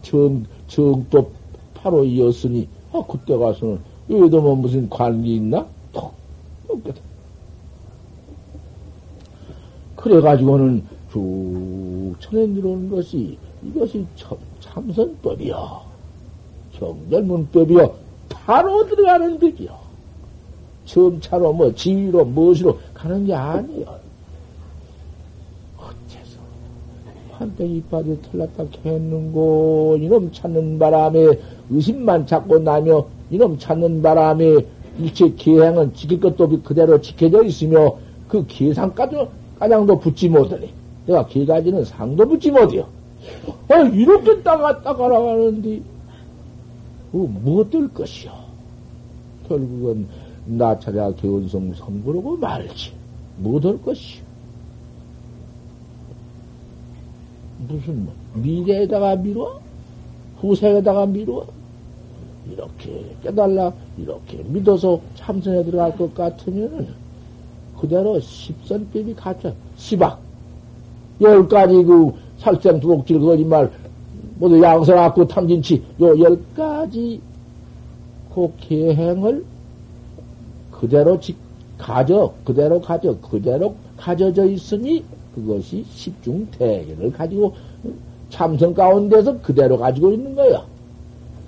정, 0.02 0.44
정도 0.68 1.30
바로 1.74 2.04
이었으니, 2.04 2.68
아, 2.92 3.02
그때 3.08 3.36
가서는 3.36 3.80
외도 4.08 4.40
뭐 4.40 4.54
무슨 4.54 4.88
관계 4.88 5.34
있나? 5.34 5.66
톡, 5.92 6.12
없겠다. 6.68 7.00
그래가지고는 9.96 10.84
쭉 11.12 12.14
천에 12.20 12.46
들어오는 12.52 12.90
것이 12.90 13.38
이것이 13.64 14.06
참, 14.14 14.36
참선법이요. 14.60 15.80
경전문법이요. 16.72 17.94
바로 18.28 18.86
들어가는 18.86 19.38
법이요. 19.38 19.85
점차로 20.86 21.52
뭐 21.52 21.74
지위로 21.74 22.24
무엇으로 22.24 22.78
가는 22.94 23.26
게 23.26 23.34
아니요. 23.34 23.86
어째서 25.76 26.38
판때기 27.32 27.76
이빨이 27.78 28.18
털났다 28.22 28.64
했는고 28.84 29.98
이놈 30.00 30.32
찾는 30.32 30.78
바람에 30.78 31.38
의심만 31.70 32.26
찾고 32.26 32.60
나며 32.60 33.06
이놈 33.30 33.58
찾는 33.58 34.00
바람에 34.00 34.64
일체 34.98 35.28
기행은 35.28 35.94
지킬 35.94 36.20
것도 36.20 36.62
그대로 36.62 37.00
지켜져 37.00 37.42
있으며 37.42 37.96
그 38.28 38.46
기상까지 38.46 39.16
가장도 39.58 40.00
붙지 40.00 40.28
못하니 40.28 40.70
내가 41.06 41.26
기가지는 41.26 41.84
상도 41.84 42.26
붙지 42.26 42.50
못해요. 42.50 42.86
아 43.68 43.80
이렇게 43.80 44.42
따가 44.42 44.80
따가 44.82 45.08
나가는데 45.08 45.80
무엇 47.12 47.70
될 47.70 47.88
것이요? 47.92 48.30
결국은 49.48 50.06
나 50.46 50.78
차례 50.78 50.98
개운성 51.16 51.74
성부르고 51.74 52.36
말지 52.36 52.92
무엇할 53.38 53.80
것이요? 53.82 54.24
무슨 57.68 58.04
뭐 58.04 58.14
미래에다가 58.34 59.16
미뤄? 59.16 59.58
후세에다가 60.40 61.06
미뤄? 61.06 61.46
이렇게 62.50 63.04
깨달라 63.22 63.72
이렇게 63.98 64.42
믿어서 64.44 65.00
참선에 65.16 65.64
들어갈 65.64 65.96
것 65.96 66.14
같으면은 66.14 66.86
그대로 67.80 68.20
십선법이 68.20 69.14
갖춰 69.14 69.52
시박 69.76 70.20
열 71.20 71.48
가지 71.48 71.74
그 71.82 72.12
살생 72.38 72.78
두곡질 72.78 73.18
거짓말 73.18 73.70
모두 74.38 74.62
양선하고 74.62 75.26
탐진치 75.26 75.82
요 76.00 76.16
열 76.20 76.38
가지 76.54 77.20
그 78.32 78.52
계행을 78.60 79.44
그대로 80.80 81.18
직 81.20 81.36
가져 81.78 82.32
그대로 82.44 82.80
가져 82.80 83.16
그대로 83.20 83.74
가져져 83.96 84.46
있으니 84.46 85.04
그것이 85.34 85.84
십중 85.92 86.48
대결을 86.58 87.12
가지고 87.12 87.54
참선 88.30 88.74
가운데서 88.74 89.40
그대로 89.40 89.78
가지고 89.78 90.12
있는 90.12 90.34
거야. 90.34 90.64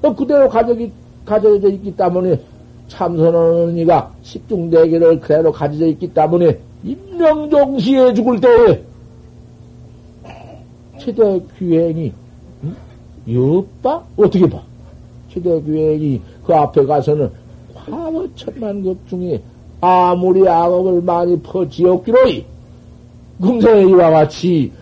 또 0.03 0.15
그대로 0.15 0.49
가져기, 0.49 0.93
가져져 1.25 1.69
있기 1.71 1.97
때문에 1.97 2.41
참선하는 2.89 3.77
이가 3.79 4.13
십중 4.23 4.71
대결을 4.71 5.21
그대로 5.21 5.53
가져져 5.53 5.87
있기 5.87 6.13
때문에 6.13 6.59
인명종시에 6.85 8.15
죽을 8.15 8.41
때에 8.41 8.83
최대 10.99 11.41
귀행이 11.59 12.13
응? 12.65 12.77
여빠? 13.35 14.03
어떻게 14.17 14.49
봐? 14.49 14.63
최대 15.33 15.61
귀행이 15.63 16.21
그 16.45 16.55
앞에 16.55 16.85
가서는 16.85 17.31
과거 17.91 18.29
천만 18.35 18.83
것 18.83 18.97
중에 19.09 19.41
아무리 19.81 20.49
악업을 20.49 21.03
많이 21.03 21.41
퍼지었기로이 21.41 22.45
금생에 23.41 23.83
이와 23.83 24.11
같이 24.11 24.73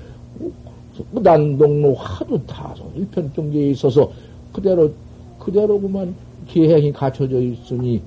무단동로 1.10 1.94
하도 1.94 2.44
타성 2.46 2.90
일편경계에 2.94 3.70
있어서 3.70 4.10
그대로 4.52 4.90
그대로 5.38 5.78
그만 5.80 6.14
기행이 6.48 6.92
갖춰져 6.92 7.40
있으니 7.40 8.00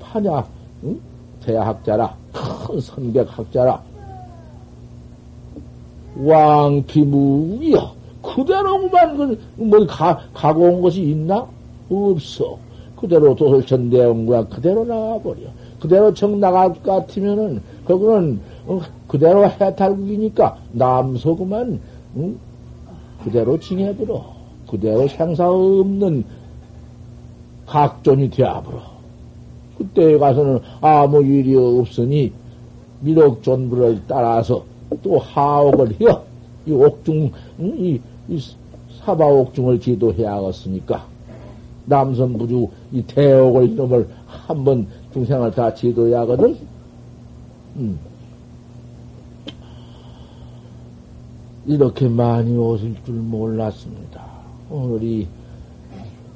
파냐 0.00 0.46
응? 0.84 0.98
대학자라 1.44 2.16
큰 2.32 2.80
선백학자라 2.80 3.82
왕피무이야 6.16 7.98
그대로만 8.22 9.16
그, 9.16 9.40
뭐 9.56 9.86
가, 9.86 10.18
가고 10.34 10.62
온 10.62 10.80
것이 10.82 11.02
있나? 11.02 11.46
없어. 11.90 12.58
그대로 13.00 13.34
도솔천대원과 13.34 14.48
그대로 14.48 14.84
나가버려. 14.84 15.42
그대로 15.80 16.12
정 16.12 16.40
나갈 16.40 16.74
것 16.74 16.82
같으면은, 16.82 17.62
그거는, 17.84 18.40
어, 18.66 18.80
그대로 19.06 19.48
해탈국이니까, 19.48 20.58
남서구만, 20.72 21.80
응? 22.16 22.38
그대로 23.22 23.58
징해버려. 23.58 24.24
그대로 24.68 25.08
생사 25.08 25.48
없는 25.48 26.24
각존이 27.66 28.30
되어버려. 28.30 28.82
그때에 29.78 30.18
가서는 30.18 30.60
아무 30.80 31.22
일이 31.22 31.54
없으니, 31.56 32.32
미륵존부를 33.00 34.02
따라서 34.08 34.64
또 35.02 35.18
하옥을 35.18 36.00
해요. 36.00 36.22
이 36.66 36.72
옥중, 36.72 37.30
이, 37.60 38.00
이 38.28 38.40
사바옥중을 39.04 39.80
지도해야겠으니까. 39.80 41.17
남선부주 41.88 42.68
이 42.92 43.02
대옥을 43.02 43.70
이놈을 43.70 44.08
한 44.26 44.64
번 44.64 44.86
중생을 45.12 45.50
다 45.52 45.72
지도해야 45.74 46.20
하거든. 46.20 46.56
음. 47.76 47.98
이렇게 51.66 52.08
많이 52.08 52.56
오실 52.56 52.94
줄 53.04 53.14
몰랐습니다. 53.16 54.24
오늘이 54.70 55.26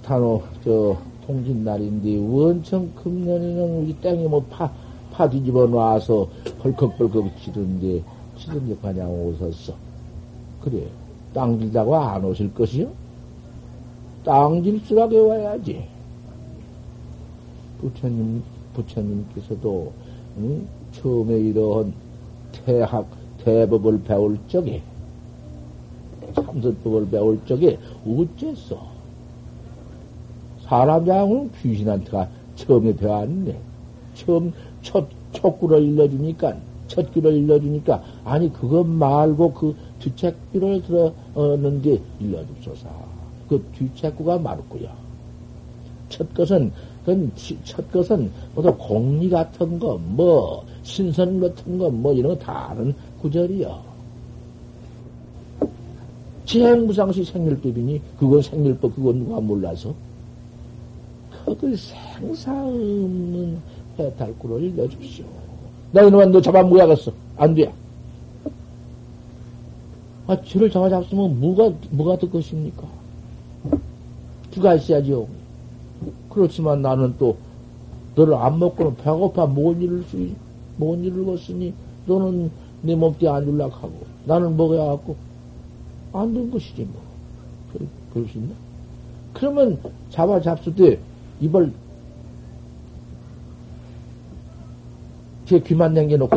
단호 0.04 0.42
저 0.64 0.96
통진 1.26 1.64
날인데 1.64 2.18
원청 2.18 2.90
금년에는 3.02 3.82
우리 3.82 3.94
땡이 3.94 4.26
뭐 4.28 4.42
파, 4.50 4.70
파 5.12 5.28
뒤집어 5.28 5.66
놔서 5.66 6.28
벌컥벌컥 6.60 7.38
치던데 7.40 8.02
치던데 8.38 8.76
그냥 8.82 9.10
오셨어. 9.10 9.74
그래. 10.62 10.86
땅질다고 11.32 11.96
안 11.96 12.24
오실 12.24 12.52
것이요? 12.52 12.90
땅질수락에 14.24 15.18
와야지. 15.18 15.84
부처님, 17.80 18.42
부처님께서도, 18.74 19.92
응? 20.38 20.66
처음에 20.92 21.38
이러한 21.38 21.92
태학, 22.52 23.06
대법을 23.44 24.02
배울 24.04 24.38
적에, 24.48 24.82
참선법을 26.34 27.10
배울 27.10 27.40
적에, 27.46 27.78
어째서? 28.06 28.92
사람 30.62 31.04
장은 31.04 31.50
귀신한테가 31.60 32.28
처음에 32.54 32.94
배웠는데, 32.94 33.58
처음 34.14 34.52
첫 34.82 35.08
촉구를 35.32 35.82
일러주니까, 35.82 36.56
첫 36.86 37.12
귀를 37.12 37.34
일러주니까, 37.34 38.02
아니, 38.24 38.52
그것 38.52 38.86
말고 38.86 39.52
그 39.54 39.74
뒤책귀를 39.98 40.82
들었는데 40.82 42.00
일러줍소서. 42.20 43.11
그 43.52 43.64
뒤책구가 43.78 44.38
말고요. 44.38 44.88
첫 46.08 46.32
것은, 46.34 46.72
첫 47.64 47.90
것은 47.92 48.30
모두 48.54 48.74
공리 48.76 49.28
같은 49.28 49.78
거, 49.78 49.98
뭐, 49.98 50.64
신선 50.82 51.40
같은 51.40 51.78
거, 51.78 51.90
뭐, 51.90 52.12
이런 52.12 52.38
거 52.38 52.44
다른 52.44 52.94
구절이요. 53.20 53.92
지행무상시 56.44 57.24
생일법이니, 57.24 58.00
그건 58.18 58.42
생일법, 58.42 58.94
그건 58.94 59.18
누가 59.20 59.40
몰라서? 59.40 59.94
그걸 61.44 61.76
생사 61.76 62.52
없는 62.52 63.58
해탈구를 63.98 64.62
일러줍시오. 64.62 65.24
나 65.92 66.02
이놈아, 66.02 66.26
너 66.26 66.40
잡아먹어야겠어. 66.40 67.12
안 67.36 67.54
돼. 67.54 67.72
아, 70.26 70.40
쥐를 70.42 70.70
잡아잡으면 70.70 71.40
뭐가, 71.40 71.74
뭐가 71.90 72.16
될 72.16 72.30
것입니까? 72.30 73.01
쥐가 74.52 74.74
있어야죠. 74.76 75.28
그렇지만 76.30 76.82
나는 76.82 77.14
또, 77.18 77.36
너를 78.14 78.34
안 78.34 78.58
먹고는 78.58 78.96
배고파 78.96 79.46
뭔 79.46 79.80
일을 79.80 80.02
수, 80.04 80.16
뭔 80.76 81.02
일을 81.04 81.26
했으니, 81.28 81.72
너는 82.06 82.50
내 82.82 82.94
몸띠 82.94 83.26
안 83.28 83.44
줄락 83.44 83.82
하고, 83.82 83.92
나는 84.24 84.56
먹어야 84.56 84.84
갖고, 84.86 85.16
안 86.12 86.34
된 86.34 86.50
것이지, 86.50 86.82
뭐. 86.82 87.02
그럴, 87.72 87.88
그럴 88.12 88.28
수 88.28 88.38
있나? 88.38 88.54
그러면 89.32 89.78
잡아 90.10 90.40
잡수 90.40 90.74
때, 90.74 90.98
입을, 91.40 91.72
제 95.46 95.60
귀만 95.60 95.94
남겨놓고 95.94 96.36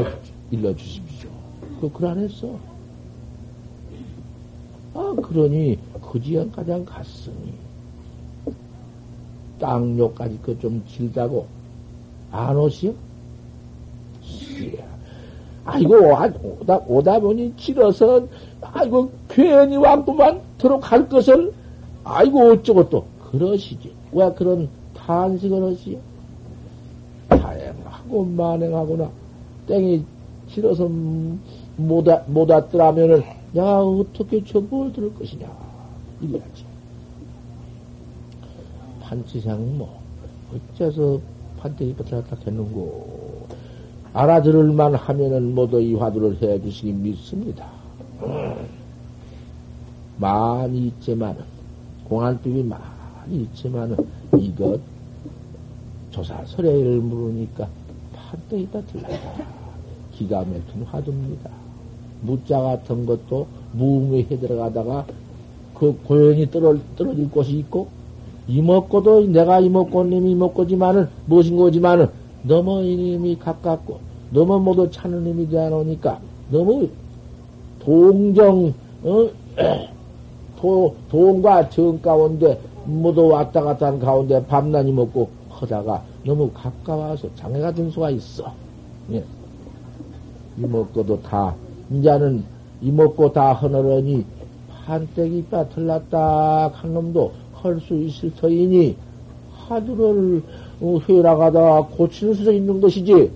일러주십시오. 0.52 1.30
그, 1.82 1.92
그러안했어. 1.92 2.58
아, 4.94 5.16
그러니 5.22 5.78
그 6.02 6.22
지연 6.22 6.52
가장 6.52 6.86
갔으니 6.86 7.54
땅욕까지 9.60 10.40
그좀 10.42 10.84
질다고 10.88 11.46
안 12.32 12.58
오시오? 12.58 12.94
아이고 15.66 15.96
오다, 16.62 16.78
오다 16.88 17.20
보니 17.20 17.56
길어서 17.56 18.28
아이고 18.62 19.12
괜히 19.30 19.78
왔구만 19.78 20.42
들어갈 20.58 21.08
것을 21.10 21.52
아이고 22.04 22.52
어쩌고 22.52 22.90
또 22.90 23.06
그러시지 23.32 23.92
왜 24.12 24.32
그런 24.34 24.70
탄식을 24.96 25.64
하시오? 25.72 25.98
다행하고 27.30 28.26
만행하구나 28.26 29.10
땡이 29.68 30.04
길어서 30.50 30.88
못, 31.78 32.06
못 32.28 32.50
왔더라면은 32.50 33.24
야, 33.58 33.64
어떻게 33.64 34.44
저뭘 34.44 34.92
들을 34.92 35.14
것이냐. 35.16 35.48
이래야지. 36.22 36.65
판치상 39.06 39.78
뭐, 39.78 40.02
어째서 40.52 41.20
판때기 41.60 41.94
버틀었다 41.96 42.38
했는고. 42.46 43.46
알아들을만 44.14 44.96
하면은 44.96 45.54
모두 45.54 45.80
이 45.80 45.94
화두를 45.94 46.42
해 46.42 46.60
주시기 46.62 46.92
믿습니다. 46.94 47.68
많이 50.18 50.88
있지만은, 50.88 51.44
공안법이 52.06 52.64
많이 52.64 53.42
있지만은, 53.44 53.98
이것, 54.40 54.80
조사설의를 56.12 57.00
물으니까 57.00 57.68
판때기가 58.16 58.82
들라다. 58.86 59.46
기가 60.14 60.40
막힌 60.40 60.84
화두입니다. 60.86 61.52
무자 62.22 62.60
같은 62.60 63.06
것도 63.06 63.48
무음에 63.74 64.26
들어가다가 64.26 65.06
그 65.74 66.00
떨어, 66.50 66.78
떨어질 66.96 67.30
곳이 67.30 67.60
있고, 67.60 67.90
이먹고도 68.48 69.28
내가 69.28 69.60
이먹고님이 69.60 70.32
이먹고지만은, 70.32 71.08
무엇인 71.26 71.58
거지만은, 71.58 72.08
너무 72.44 72.82
이님이 72.82 73.38
가깝고, 73.40 74.00
너무 74.32 74.60
모두 74.60 74.90
찾는 74.90 75.26
힘이 75.26 75.50
되어 75.50 75.70
놓으니까, 75.70 76.20
너무 76.52 76.88
동정, 77.80 78.74
어? 79.04 79.30
도, 80.60 80.96
동과 81.10 81.70
정 81.70 82.02
가운데 82.02 82.60
모두 82.86 83.28
왔다 83.28 83.62
갔다 83.62 83.88
하는 83.88 84.00
가운데 84.00 84.44
밤낮이 84.48 84.92
먹고 84.92 85.30
하다가 85.50 86.04
너무 86.26 86.50
가까워서 86.52 87.28
장애가 87.36 87.74
든 87.74 87.90
수가 87.90 88.10
있어. 88.12 88.52
예. 89.12 89.24
이먹고도 90.58 91.22
다, 91.22 91.54
이제는 91.92 92.44
이먹고 92.82 93.34
다 93.34 93.54
하느라니 93.54 94.26
판때기 94.86 95.46
빠 95.50 95.68
틀렸다 95.70 96.70
한 96.74 96.94
놈도 96.94 97.32
할 97.66 97.80
수 97.82 97.96
있을 97.96 98.34
터이니 98.36 98.96
하두를 99.68 100.44
어, 100.82 101.00
회라가다 101.08 101.82
고칠 101.88 102.36
수 102.36 102.52
있는 102.54 102.80
것이지 102.82 103.32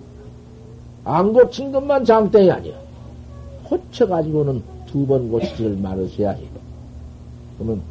안 1.04 1.34
고친 1.34 1.72
것만 1.72 2.06
장땡이 2.06 2.52
아니야. 2.52 2.76
고쳐가지고는 3.64 4.62
두 4.88 5.06
번 5.06 5.30
고치지를 5.32 5.78
말으셔야지. 5.78 6.48
그러면 7.58 7.82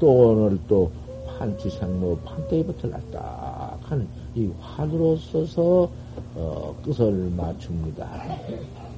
또 0.00 0.08
오늘 0.08 0.58
또 0.68 0.90
판치생모 1.38 2.18
판때기부터 2.24 2.88
났다 2.88 3.76
하는 3.82 4.06
이 4.34 4.48
화두로 4.60 5.16
써서 5.16 5.88
어, 6.36 6.74
끝을 6.84 7.30
맞춥니다. 7.36 8.08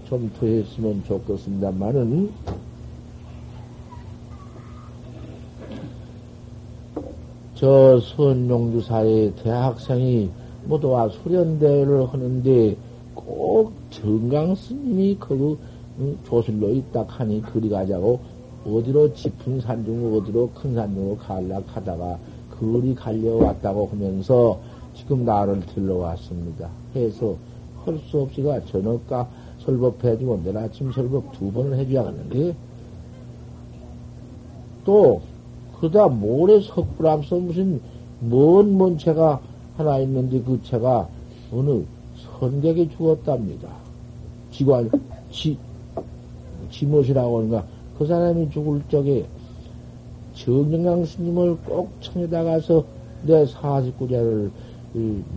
좀 0.09 0.31
더 0.39 0.47
했으면 0.47 1.03
좋겠습니다만은 1.07 2.31
저 7.57 7.98
선용주사의 7.98 9.34
대학생이 9.36 10.30
모두와 10.66 11.09
수련대회를 11.09 12.07
하는데 12.12 12.76
꼭 13.14 13.72
정강 13.88 14.54
스님이 14.54 15.16
그 15.18 15.57
조실로 16.26 16.68
있다 16.68 17.07
하니 17.09 17.40
그리 17.40 17.70
가자고 17.70 18.20
어디로 18.66 19.14
짚은 19.14 19.62
산중 19.62 20.14
어디로 20.14 20.50
큰 20.50 20.74
산중으로 20.74 21.16
갈락하다가 21.16 22.18
그리 22.59 22.94
갈려왔다고 22.94 23.86
하면서 23.86 24.61
지금 24.94 25.24
나를 25.24 25.61
들러왔습니다. 25.61 26.68
해서 26.94 27.36
할 27.86 27.98
수 28.11 28.20
없이가 28.20 28.61
저녁가 28.66 29.28
설법해주고 29.61 30.42
내일 30.44 30.59
아침 30.59 30.92
설법 30.92 31.32
두 31.32 31.50
번을 31.52 31.78
해줘야겠는데 31.78 32.54
또 34.84 35.22
그다 35.81 36.09
모래 36.09 36.61
석불 36.61 37.07
앞서 37.07 37.37
무슨 37.37 37.81
먼 38.20 38.77
먼 38.77 38.99
채가 38.99 39.41
하나 39.77 39.99
있는데 39.99 40.41
그 40.41 40.61
채가 40.62 41.09
어느 41.53 41.83
선객이 42.39 42.91
죽었답니다. 42.97 43.68
지관, 44.51 44.91
지, 45.31 45.57
지못이라고 46.70 47.39
하는가. 47.39 47.64
그 47.99 48.07
사람이 48.07 48.51
죽을 48.51 48.83
적에 48.91 49.27
정영강 50.35 51.05
스님을 51.05 51.57
꼭 51.66 51.91
청에다 52.01 52.45
가서 52.45 52.85
내 53.24 53.45
49자를 53.45 54.51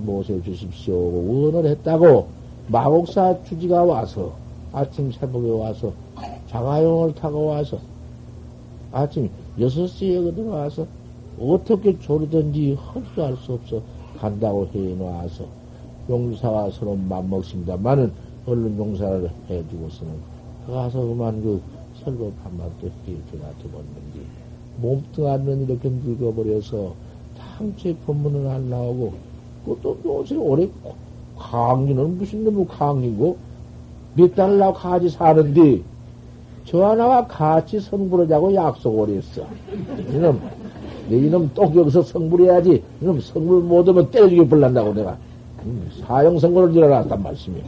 모셔 0.06 0.42
주십시오. 0.42 0.96
원을 0.96 1.66
했다고 1.66 2.28
마곡사 2.68 3.44
주지가 3.44 3.84
와서 3.84 4.34
아침 4.72 5.12
새벽에 5.12 5.50
와서 5.50 5.92
자가용을 6.50 7.16
타고 7.16 7.48
와서 7.48 7.80
아침 8.92 9.30
6시에 9.60 10.36
들어와서 10.36 10.88
어떻게 11.40 11.98
조르든지 12.00 12.78
할수할 12.80 13.36
수 13.38 13.54
없어 13.54 13.82
간다고 14.18 14.68
해놓아서 14.74 15.46
용사와 16.10 16.72
서로 16.72 16.96
맘먹습니다만은 16.96 18.12
얼른 18.46 18.78
용사를 18.78 19.30
해주고서는 19.50 20.14
가서 20.68 21.02
그만 21.02 21.42
그 21.42 21.62
설법 22.04 22.34
한마디 22.44 22.92
해주나 23.08 23.52
두었는데 23.62 24.20
몸뚱 24.78 25.28
안면 25.28 25.64
이렇게 25.64 25.90
늙어버려서 25.90 26.94
당초에 27.38 27.96
법문은 28.06 28.50
안 28.50 28.70
나오고 28.70 29.14
그것도 29.66 29.98
요새 30.06 30.36
오래 30.36 30.68
강의는 31.38 32.18
무슨 32.18 32.44
놈의 32.44 32.68
강의고 32.68 33.38
몇 34.16 34.36
나고 34.36 34.74
같이 34.74 35.10
사는데 35.10 35.82
저 36.70 36.86
하나와 36.86 37.26
같이 37.26 37.80
성불하자고 37.80 38.54
약속을 38.54 39.16
했어. 39.16 39.42
이놈, 40.12 40.40
내 41.10 41.18
이놈 41.18 41.50
또 41.56 41.64
여기서 41.64 42.04
성불해야지. 42.04 42.84
이놈 43.02 43.20
성불 43.20 43.64
못하면 43.64 44.12
때려주게 44.12 44.48
불난다고 44.48 44.94
내가. 44.94 45.18
음, 45.66 45.90
사형 46.00 46.38
선고를 46.38 46.72
지어놨단 46.72 47.24
말씀이야. 47.24 47.64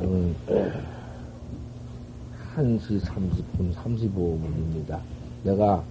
음, 0.00 0.34
1시 2.56 3.02
30분 3.02 3.74
35분입니다. 3.74 4.98
내가 5.44 5.82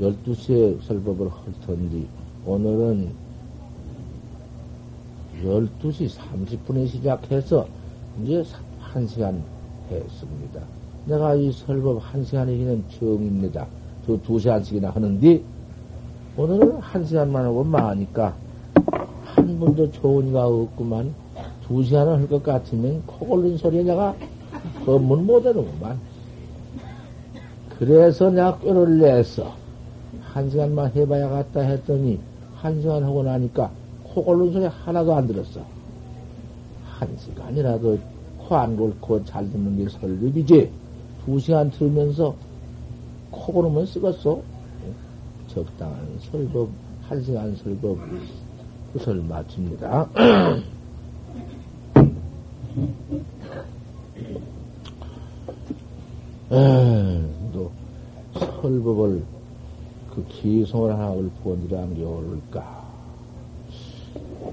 12시에 0.00 0.80
설법을 0.82 1.28
할 1.28 1.38
텐데, 1.66 2.06
오늘은 2.46 3.10
12시 5.42 6.10
30분에 6.16 6.86
시작해서 6.86 7.66
이제 8.22 8.44
1시간 8.94 9.40
했습니다. 9.90 10.60
내가 11.06 11.34
이 11.34 11.50
설법 11.52 12.02
1시간이기는 12.02 12.82
정입니다. 12.98 13.66
저 14.06 14.18
2시간씩이나 14.18 14.92
하는데, 14.92 15.42
오늘은 16.36 16.80
1시간만 16.80 17.34
하고 17.34 17.64
많으니까, 17.64 18.34
한 19.24 19.58
분도 19.58 19.90
좋은 19.90 20.28
이가 20.28 20.46
없구만, 20.46 21.14
2시간을 21.68 22.16
할 22.16 22.28
것 22.28 22.42
같으면 22.42 23.02
코 23.06 23.26
골린 23.26 23.56
소리에 23.56 23.82
내가 23.82 24.14
법문 24.84 25.26
못 25.26 25.44
하는구만. 25.44 25.98
그래서 27.78 28.30
내가 28.30 28.58
뼈를 28.58 28.98
내서, 28.98 29.54
한 30.22 30.50
시간만 30.50 30.92
해봐야 30.94 31.28
겠다 31.42 31.60
했더니, 31.60 32.18
한 32.56 32.80
시간 32.80 33.04
하고 33.04 33.22
나니까 33.22 33.70
코 34.02 34.24
골른 34.24 34.52
소리 34.52 34.64
하나도 34.64 35.14
안 35.14 35.26
들었어. 35.26 35.60
한 36.84 37.08
시간이라도 37.16 37.98
코안 38.48 38.76
골고 38.78 39.22
잘 39.26 39.50
듣는 39.50 39.76
게 39.76 39.86
설립이지. 39.90 40.70
두 41.22 41.38
시간 41.38 41.70
들으면서 41.70 42.34
코 43.30 43.52
고르면 43.52 43.84
쓰겠어. 43.84 44.40
적당한 45.48 46.18
설법, 46.18 46.70
한 47.02 47.22
시간 47.22 47.54
설법, 47.56 47.98
그것을 48.92 49.16
마칩니다. 49.22 50.08
에, 56.50 57.22
또, 57.52 57.70
설법을, 58.32 59.22
그 60.14 60.24
기성을 60.26 60.90
하나 60.90 61.12
읊어드리란 61.12 61.94
게 61.94 62.02
옳을까? 62.02 62.88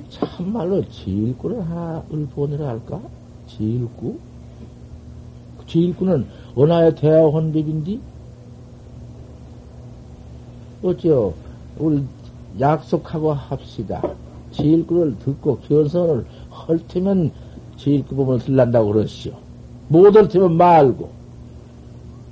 참말로 0.10 0.84
지일구를 0.89 1.62
하나 1.62 2.04
읊어드려 2.12 2.68
할까? 2.68 3.02
지일구? 3.48 4.18
그 5.60 5.66
지일구는 5.68 6.26
은하의 6.58 6.96
대화혼법인디? 6.96 8.00
어째요? 10.84 11.34
우리 11.80 12.04
약속하고 12.60 13.34
합시다. 13.34 14.02
지일구를 14.52 15.18
듣고 15.20 15.58
견성을 15.60 16.26
할 16.50 16.88
테면 16.88 17.32
지일구 17.78 18.16
보면 18.16 18.39
들란다고 18.39 18.93
그러시오. 18.93 19.34
못할 19.89 20.28
테면 20.28 20.56
말고. 20.56 21.10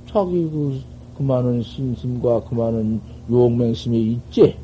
자기 0.06 0.48
그, 0.50 0.80
그만한 1.16 1.62
신심과 1.62 2.44
그만한 2.44 3.00
용맹심이 3.30 4.12
있지? 4.12 4.56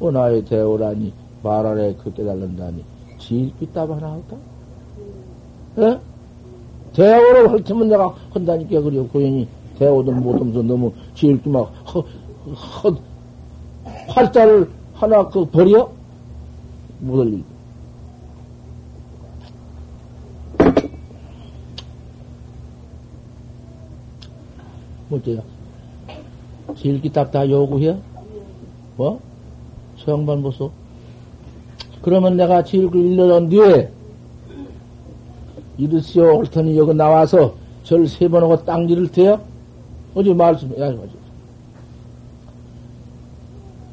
은하의 0.00 0.44
대오라니, 0.44 1.12
말 1.42 1.66
안에 1.66 1.94
그 1.96 2.12
깨달는다니, 2.12 2.84
지일구 3.18 3.72
따 3.72 3.82
하나 3.82 4.12
할까? 4.12 4.36
예? 5.78 5.98
대오로 6.92 7.48
헐트면 7.48 7.88
내가 7.88 8.14
한다니까 8.30 8.80
그래요. 8.80 9.06
고연이 9.08 9.48
대오도 9.78 10.12
못하면서 10.12 10.62
너무 10.62 10.92
지읽기 11.14 11.48
막 11.48 11.72
허, 11.92 12.00
허, 12.00 12.96
활자를 14.08 14.70
하나 14.94 15.28
그 15.28 15.44
버려? 15.46 15.90
못 17.00 17.18
올리고. 17.18 17.54
어째요? 25.10 25.42
질기 26.76 27.12
딱다 27.12 27.48
요구해? 27.48 27.96
뭐? 28.96 29.20
소양반 29.96 30.40
뭐? 30.40 30.50
보소. 30.50 30.70
그러면 32.02 32.36
내가 32.36 32.62
질기를 32.62 33.12
일러던 33.12 33.48
뒤에 33.48 33.90
이르시오 35.76 36.38
옳더니 36.38 36.76
여기 36.78 36.94
나와서 36.94 37.54
절 37.82 38.04
세 38.06 38.28
번 38.28 38.42
하고 38.42 38.56
땅지를 38.64 39.08
태요? 39.08 39.40
어제 40.14 40.32
말씀, 40.32 40.70
야, 40.80 40.86
어제. 40.88 41.10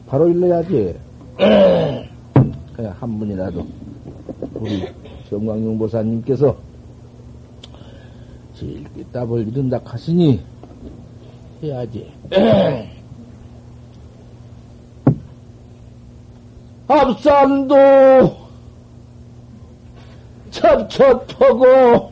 바로 0.07 0.27
일러야지. 0.29 0.95
그냥 1.37 2.95
한 2.99 3.19
분이라도 3.19 3.65
우리 4.55 4.87
정광용 5.29 5.77
보사님께서 5.77 6.55
질기 8.55 9.03
답을 9.11 9.47
이른다 9.47 9.79
하시니 9.83 10.39
해야지. 11.63 12.11
앞산도 16.87 17.75
첩첩하고 20.71 22.11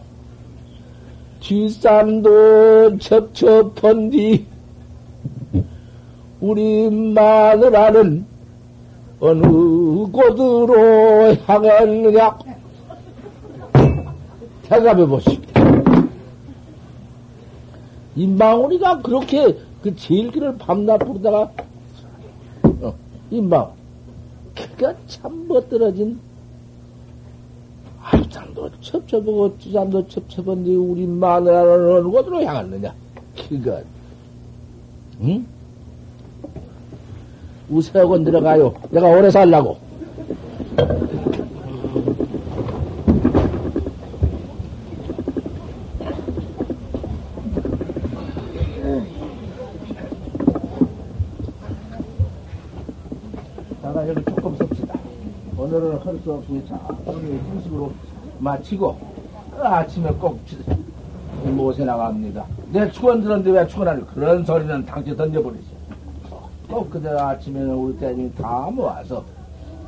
뒷산도 1.39 2.97
첩첩한 2.99 4.09
뒤 4.09 4.45
우리 6.39 6.89
마누라는 6.89 8.25
어느 9.19 9.41
곳으로 10.11 11.35
향했느냐 11.45 12.37
대답해 14.63 15.05
보시오. 15.05 15.33
이 18.15 18.27
망우리가 18.27 19.01
그렇게 19.01 19.57
그 19.81 19.95
제일기를 19.95 20.57
밤낮 20.57 20.97
부르다가 20.97 21.51
어, 22.81 22.93
인방 23.31 23.71
그가 24.55 24.93
참 25.07 25.47
멋들어진 25.47 26.19
앞산도 28.11 28.69
첩첩하고 28.81 29.57
뒷산도 29.59 30.07
첩첩한데 30.07 30.75
우리 30.75 31.05
마누라는 31.05 31.97
어느 31.97 32.07
곳으로 32.07 32.43
향했느냐 32.43 32.93
그가 33.47 33.81
응? 35.21 35.45
우세하고 37.69 38.23
들어가요. 38.23 38.73
내가 38.89 39.07
오래 39.09 39.29
살라고. 39.29 39.77
자가 53.81 54.07
여기 54.07 54.23
조금 54.25 54.55
섭시다. 54.57 54.99
오늘은 55.57 55.98
할 56.09 56.19
수 56.23 56.33
없으니 56.33 56.67
자, 56.67 56.79
여기 57.05 57.39
중식으로 57.51 57.91
마치고 58.39 58.97
아침에 59.61 60.09
꼭 60.13 60.39
못에 61.43 61.85
나갑니다. 61.85 62.45
내 62.71 62.89
축원 62.91 63.21
들었는데 63.21 63.51
왜 63.51 63.67
축원하는 63.67 64.05
그런 64.07 64.43
소리는 64.43 64.85
당시 64.85 65.15
던져버리지. 65.15 65.67
꼭 66.67 66.89
그대로 66.89 67.19
아침에는 67.19 67.73
우리 67.73 67.97
대중이 67.97 68.33
다 68.35 68.69
모아서 68.71 69.23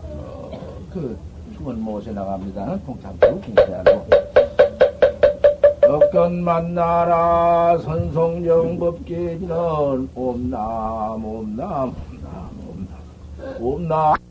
어, 0.03 0.51
그 0.93 1.17
축원 1.55 1.82
못에 1.82 2.11
나갑니다. 2.11 2.78
통참으로 2.86 3.41
공세하고 3.41 4.05
억견 5.89 6.43
만나라 6.43 7.78
선송정 7.80 8.78
법계지는 8.80 10.09
옴남 10.15 11.26
옴남 11.26 11.93
옴남 11.93 12.49
옴남 12.69 13.59
옴남 13.59 14.30